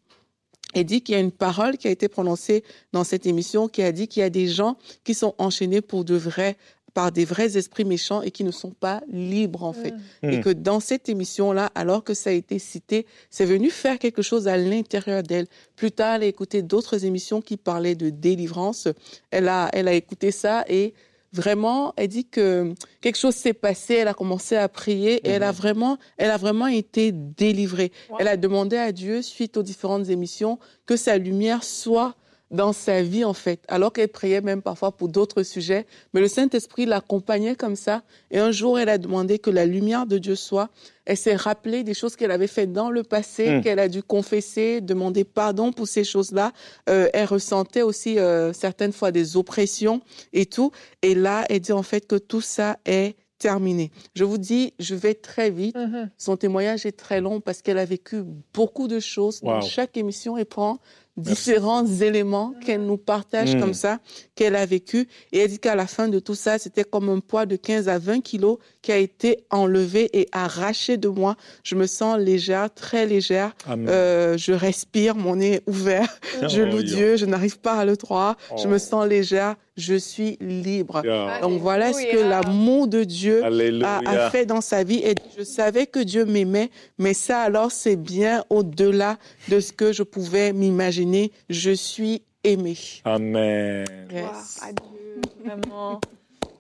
et 0.74 0.84
dit 0.84 1.02
qu'il 1.02 1.14
y 1.14 1.18
a 1.18 1.22
une 1.22 1.32
parole 1.32 1.78
qui 1.78 1.88
a 1.88 1.92
été 1.92 2.08
prononcée 2.08 2.64
dans 2.94 3.04
cette 3.04 3.26
émission 3.26 3.68
qui 3.68 3.84
a 3.84 3.92
dit 3.92 4.08
qu'il 4.08 4.22
y 4.22 4.24
a 4.24 4.30
des 4.30 4.48
gens 4.48 4.78
qui 5.04 5.14
sont 5.14 5.36
enchaînés 5.38 5.82
pour 5.82 6.06
de 6.06 6.16
vrais 6.16 6.58
par 6.94 7.12
des 7.12 7.26
vrais 7.26 7.58
esprits 7.58 7.86
méchants 7.86 8.22
et 8.22 8.32
qui 8.32 8.44
ne 8.44 8.52
sont 8.52 8.72
pas 8.72 9.02
libres 9.10 9.64
en 9.64 9.74
fait. 9.74 9.94
Mm. 10.24 10.30
Et 10.30 10.42
que 10.42 10.50
dans 10.50 10.80
cette 10.80 11.10
émission-là, 11.10 11.72
alors 11.76 12.04
que 12.04 12.14
ça 12.14 12.32
a 12.32 12.34
été 12.34 12.60
cité, 12.60 13.06
c'est 13.30 13.46
venu 13.46 13.70
faire 13.70 13.98
quelque 13.98 14.22
chose 14.22 14.48
à 14.48 14.58
l'intérieur 14.58 15.24
d'elle. 15.24 15.48
Plus 15.76 15.92
tard, 15.92 16.16
elle 16.16 16.24
a 16.24 16.28
écouté 16.28 16.62
d'autres 16.62 17.06
émissions 17.06 17.42
qui 17.42 17.58
parlaient 17.58 17.96
de 17.96 18.10
délivrance. 18.10 18.88
Elle 19.30 19.48
a, 19.48 19.70
elle 19.74 19.88
a 19.88 19.94
écouté 19.94 20.32
ça 20.32 20.66
et 20.68 20.94
vraiment, 21.34 21.94
elle 21.98 22.08
dit 22.08 22.26
que 22.26 22.74
quelque 23.02 23.18
chose 23.18 23.36
s'est 23.36 23.54
passé. 23.54 23.96
Elle 23.96 24.08
a 24.08 24.14
commencé 24.14 24.56
à 24.56 24.68
prier 24.70 25.16
et 25.28 25.30
elle 25.30 25.44
a 25.44 25.52
vraiment, 25.52 25.98
elle 26.18 26.32
a 26.32 26.38
vraiment 26.38 26.68
été 26.68 27.12
délivrée. 27.12 27.92
Wow. 28.10 28.18
Elle 28.20 28.28
a 28.28 28.38
demandé 28.38 28.78
à 28.78 28.92
Dieu, 28.92 29.22
suite 29.22 29.58
aux 29.58 29.64
différentes 29.64 30.10
émissions, 30.10 30.60
que 30.86 30.96
sa 30.96 31.18
lumière 31.18 31.64
soit 31.64 32.16
dans 32.52 32.74
sa 32.74 33.02
vie, 33.02 33.24
en 33.24 33.34
fait, 33.34 33.62
alors 33.68 33.94
qu'elle 33.94 34.10
priait 34.10 34.42
même 34.42 34.62
parfois 34.62 34.92
pour 34.92 35.08
d'autres 35.08 35.42
sujets. 35.44 35.86
Mais 36.14 36.20
le 36.22 36.28
Saint-Esprit 36.28 36.86
l'accompagnait 36.86 37.56
comme 37.56 37.76
ça. 37.78 38.04
Et 38.30 38.40
un 38.40 38.52
jour, 38.52 38.78
elle 38.78 38.90
a 38.90 38.98
demandé 38.98 39.40
que 39.40 39.50
la 39.50 39.66
lumière 39.66 40.06
de 40.06 40.18
Dieu 40.18 40.36
soit. 40.36 40.70
Elle 41.06 41.18
s'est 41.18 41.36
rappelée 41.36 41.84
des 41.84 41.94
choses 41.94 42.16
qu'elle 42.16 42.30
avait 42.32 42.48
faites 42.48 42.72
dans 42.74 42.90
le 42.92 43.04
passé, 43.04 43.58
Mm. 43.58 43.62
qu'elle 43.62 43.80
a 43.80 43.88
dû 43.88 44.04
confesser, 44.04 44.82
demander 44.82 45.24
pardon 45.24 45.72
pour 45.72 45.88
ces 45.88 46.04
choses-là. 46.04 46.52
Euh, 46.90 47.08
elle 47.14 47.26
ressentait 47.26 47.82
aussi 47.82 48.20
euh, 48.20 48.54
certaines 48.54 48.92
fois 48.94 49.12
des 49.12 49.38
oppressions 49.38 50.02
et 50.34 50.46
tout. 50.46 50.72
Et 51.02 51.16
là, 51.16 51.46
elle 51.50 51.62
dit 51.62 51.72
en 51.74 51.84
fait 51.84 52.06
que 52.06 52.16
tout 52.18 52.42
ça 52.42 52.78
est 52.86 53.16
terminé. 53.40 53.92
Je 54.14 54.24
vous 54.24 54.38
dis, 54.38 54.74
je 54.78 54.94
vais 54.94 55.16
très 55.16 55.50
vite. 55.50 55.76
Mhm. 55.76 56.12
Son 56.18 56.38
témoignage 56.38 56.86
est 56.86 56.92
très 56.92 57.22
long 57.22 57.42
parce 57.42 57.64
qu'elle 57.64 57.80
a 57.80 57.86
vécu 57.86 58.22
beaucoup 58.54 58.88
de 58.88 59.00
choses. 59.00 59.42
Dans 59.42 59.62
chaque 59.62 59.98
émission, 59.98 60.38
elle 60.38 60.46
prend 60.46 60.78
différents 61.18 61.86
éléments 61.86 62.54
qu'elle 62.66 62.86
nous 62.86 62.98
partage 62.98 63.56
Mm. 63.56 63.60
comme 63.60 63.74
ça, 63.74 64.00
qu'elle 64.36 64.56
a 64.56 64.66
vécu. 64.66 65.08
Et 65.32 65.40
elle 65.40 65.50
dit 65.50 65.60
qu'à 65.60 65.76
la 65.76 65.86
fin 65.88 66.08
de 66.08 66.20
tout 66.20 66.36
ça, 66.36 66.58
c'était 66.58 66.84
comme 66.84 67.10
un 67.10 67.20
poids 67.20 67.46
de 67.46 67.56
15 67.58 67.90
à 67.90 68.00
20 68.00 68.22
kilos 68.22 68.58
qui 68.82 68.92
a 68.92 68.98
été 68.98 69.44
enlevé 69.50 70.10
et 70.18 70.28
arraché 70.32 70.98
de 70.98 71.08
moi. 71.10 71.36
Je 71.64 71.76
me 71.76 71.86
sens 71.86 72.18
légère, 72.18 72.74
très 72.74 73.06
légère. 73.06 73.54
Euh, 73.70 74.38
je 74.38 74.54
respire, 74.54 75.16
mon 75.16 75.36
nez 75.36 75.56
est 75.56 75.64
ouvert. 75.70 76.08
Je 76.48 76.62
Oh, 76.62 76.66
loue 76.66 76.82
yeah. 76.82 76.96
Dieu, 76.96 77.16
je 77.18 77.26
n'arrive 77.26 77.60
pas 77.60 77.74
à 77.74 77.86
le 77.86 77.96
croire. 77.96 78.38
Je 78.58 78.64
Oh. 78.66 78.70
me 78.70 78.78
sens 78.78 79.06
légère, 79.08 79.56
je 79.78 79.96
suis 79.96 80.38
libre. 80.42 81.02
Yeah. 81.04 81.40
Donc 81.42 81.60
voilà 81.62 81.92
ce 81.94 82.04
que 82.12 82.18
l'amour 82.18 82.88
de 82.88 83.04
Dieu 83.04 83.44
a 83.44 84.30
fait 84.32 84.46
dans 84.46 84.62
sa 84.62 84.84
vie. 84.84 85.02
Et 85.04 85.16
je 85.38 85.44
savais 85.44 85.86
que 85.88 86.00
Dieu 86.00 86.26
m'aimait, 86.26 86.70
mais 86.98 87.14
ça 87.14 87.42
alors 87.42 87.72
c'est 87.72 87.96
bien 87.96 88.44
au-delà 88.50 89.18
de 89.50 89.60
ce 89.60 89.72
que 89.74 89.92
je 89.92 90.04
pouvais 90.04 90.54
m'imaginer. 90.54 91.01
Je 91.50 91.72
suis 91.72 92.22
aimée. 92.44 92.78
Amen. 93.06 93.86
Yes. 94.12 94.22
Gloire 94.22 94.46
à 94.62 94.72
Dieu, 94.74 95.22
vraiment. 95.44 96.02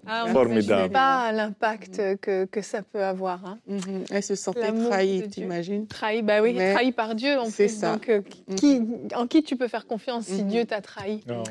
Ah, 0.07 0.25
on 0.27 0.33
Formidable. 0.33 0.71
n'imagine 0.89 0.91
pas 0.93 1.31
l'impact 1.31 2.01
que, 2.21 2.45
que 2.45 2.61
ça 2.63 2.81
peut 2.81 3.03
avoir. 3.03 3.45
Hein. 3.45 3.59
Mhm. 3.67 4.05
Elle 4.09 4.23
se 4.23 4.33
sentait 4.33 4.71
trahie, 4.71 5.29
t'imagines? 5.29 5.85
Trahi, 5.85 6.23
bah 6.23 6.41
oui, 6.41 6.53
Mais 6.57 6.73
trahi 6.73 6.91
par 6.91 7.13
Dieu 7.13 7.37
en 7.39 7.45
c'est 7.45 7.67
plus. 7.67 7.77
ça. 7.77 7.93
Donc, 7.93 8.09
euh, 8.09 8.21
qui, 8.55 8.81
en 9.15 9.27
qui 9.27 9.43
tu 9.43 9.55
peux 9.57 9.67
faire 9.67 9.85
confiance 9.85 10.25
si 10.25 10.41
Mhm. 10.43 10.47
Dieu 10.49 10.65
t'a 10.65 10.81
trahi? 10.81 11.21
Oh. 11.29 11.43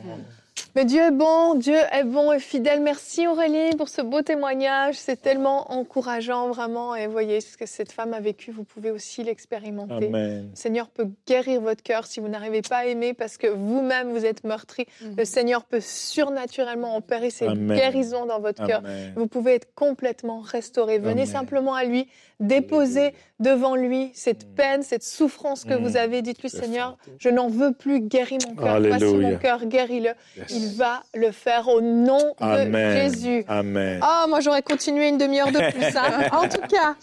Mais 0.77 0.85
Dieu 0.85 1.01
est 1.03 1.11
bon, 1.11 1.55
Dieu 1.55 1.77
est 1.93 2.05
bon 2.05 2.33
et 2.33 2.39
fidèle. 2.39 2.81
Merci 2.81 3.27
Aurélie 3.27 3.75
pour 3.77 3.89
ce 3.89 4.03
beau 4.03 4.23
témoignage. 4.23 4.95
C'est 4.97 5.21
tellement 5.21 5.73
encourageant, 5.73 6.49
vraiment. 6.51 6.95
Et 6.95 7.07
voyez 7.09 7.41
ce 7.41 7.57
que 7.57 7.67
cette 7.67 7.91
femme 7.91 8.15
a 8.15 8.21
vécu, 8.21 8.53
vous 8.53 8.63
pouvez 8.65 8.91
aussi 8.91 9.25
l'expérimenter. 9.25 10.11
Le 10.13 10.43
Seigneur 10.55 10.89
peut 10.89 11.09
guérir 11.27 11.61
votre 11.61 11.83
cœur 11.83 12.07
si 12.07 12.21
vous 12.21 12.29
n'arrivez 12.29 12.63
pas 12.63 12.79
à 12.79 12.85
aimer 12.87 13.15
parce 13.15 13.37
que 13.37 13.49
vous-même 13.49 14.11
vous 14.13 14.25
êtes 14.25 14.45
meurtri. 14.45 14.87
Le 15.17 15.25
Seigneur 15.25 15.65
peut 15.65 15.81
surnaturellement 15.81 16.97
opérer 16.97 17.31
ses 17.31 17.47
Amen. 17.47 17.77
guérisons 17.77 18.27
dans 18.27 18.41
votre 18.41 18.65
cœur. 18.67 18.83
Vous 19.17 19.27
pouvez 19.27 19.55
être 19.55 19.75
complètement 19.75 20.41
restauré. 20.41 20.99
Venez 20.99 21.23
Amen. 21.23 21.27
simplement 21.27 21.75
à 21.75 21.85
lui, 21.85 22.07
déposer 22.39 23.13
devant 23.39 23.75
lui 23.75 24.11
cette 24.15 24.47
Mm. 24.47 24.55
peine, 24.55 24.83
cette 24.83 25.03
souffrance 25.03 25.65
que 25.65 25.75
Mm. 25.75 25.83
vous 25.85 25.97
avez. 25.97 26.23
Dites-lui, 26.23 26.49
Seigneur, 26.51 26.97
fort. 27.05 27.15
je 27.19 27.29
n'en 27.29 27.49
veux 27.49 27.73
plus, 27.73 28.01
guéris 28.01 28.39
mon 28.49 28.55
cœur. 28.55 28.81
Voici 28.81 29.05
mon 29.05 29.37
cœur, 29.37 29.67
guéris-le. 29.67 30.11
Yes. 30.37 30.60
Il 30.61 30.77
va 30.77 31.03
le 31.14 31.33
faire 31.33 31.68
au 31.68 31.81
nom 31.81 32.35
Amen. 32.40 32.70
de 32.73 33.01
Jésus. 33.01 33.44
Amen. 33.49 33.99
Ah, 34.03 34.27
moi 34.29 34.40
j'aurais 34.40 34.62
continué 34.62 35.09
une 35.09 35.16
demi-heure 35.18 35.51
de 35.53 35.70
plus. 35.70 35.96
hein. 35.96 36.29
en 36.33 36.42
tout 36.49 36.61
cas, 36.68 36.94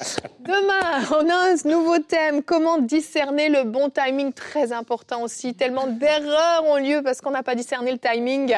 demain, 0.42 1.06
on 1.12 1.30
a 1.30 1.52
un 1.52 1.70
nouveau 1.70 1.98
thème. 2.00 2.44
Comment 2.44 2.78
discerner 2.78 3.50
le 3.50 3.64
bon 3.64 3.90
timing 3.90 4.32
Très 4.34 4.72
important 4.72 5.22
aussi. 5.24 5.56
Tellement 5.56 5.88
d'erreurs 5.88 6.66
ont 6.68 6.78
lieu 6.78 7.02
parce 7.04 7.22
qu'on 7.22 7.32
n'a 7.32 7.44
pas 7.44 7.56
discerné 7.56 7.92
le 7.92 7.98
timing. 7.98 8.56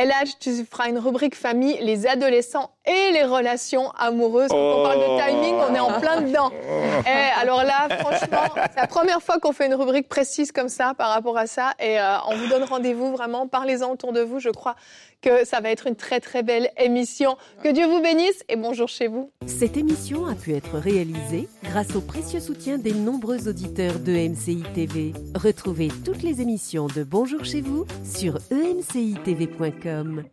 Et 0.00 0.04
là, 0.06 0.14
tu 0.38 0.64
feras 0.64 0.88
une 0.88 0.98
rubrique 0.98 1.34
famille, 1.36 1.76
les 1.82 2.06
adolescents 2.06 2.70
et 2.86 3.12
les 3.12 3.24
relations 3.24 3.90
amoureuses. 3.98 4.48
Quand 4.48 4.56
on 4.56 4.82
parle 4.82 4.98
de 5.00 5.26
timing, 5.28 5.54
on 5.70 5.74
est 5.74 5.80
en 5.80 6.00
plein 6.00 6.22
dedans. 6.22 6.50
Et 7.06 7.40
alors 7.40 7.62
là, 7.64 7.88
franchement, 7.98 8.54
c'est 8.54 8.80
la 8.80 8.86
première 8.86 9.20
fois 9.22 9.38
qu'on 9.38 9.52
fait 9.52 9.66
une 9.66 9.74
rubrique 9.74 10.08
précise 10.08 10.50
comme 10.52 10.68
ça 10.68 10.94
par 10.96 11.10
rapport 11.10 11.36
à 11.36 11.46
ça. 11.46 11.72
Et 11.78 12.00
euh, 12.00 12.16
on 12.28 12.36
vous 12.36 12.46
donne 12.46 12.64
rendez-vous 12.64 13.12
vraiment. 13.12 13.46
Parlez-en 13.46 13.90
autour 13.90 14.12
de 14.12 14.20
Je 14.38 14.50
crois 14.50 14.76
que 15.20 15.44
ça 15.44 15.60
va 15.60 15.70
être 15.70 15.86
une 15.86 15.96
très 15.96 16.20
très 16.20 16.42
belle 16.42 16.70
émission. 16.78 17.36
Que 17.62 17.72
Dieu 17.72 17.86
vous 17.86 18.00
bénisse 18.00 18.44
et 18.48 18.56
bonjour 18.56 18.88
chez 18.88 19.08
vous. 19.08 19.30
Cette 19.46 19.76
émission 19.76 20.26
a 20.26 20.34
pu 20.34 20.54
être 20.54 20.78
réalisée 20.78 21.48
grâce 21.64 21.94
au 21.96 22.00
précieux 22.00 22.40
soutien 22.40 22.78
des 22.78 22.92
nombreux 22.92 23.48
auditeurs 23.48 23.98
de. 23.98 24.20
Retrouvez 25.38 25.88
toutes 26.04 26.22
les 26.22 26.40
émissions 26.40 26.86
de 26.86 27.02
Bonjour 27.04 27.44
chez 27.44 27.60
vous 27.60 27.86
sur 28.04 28.38
emcitv.com. 28.52 30.24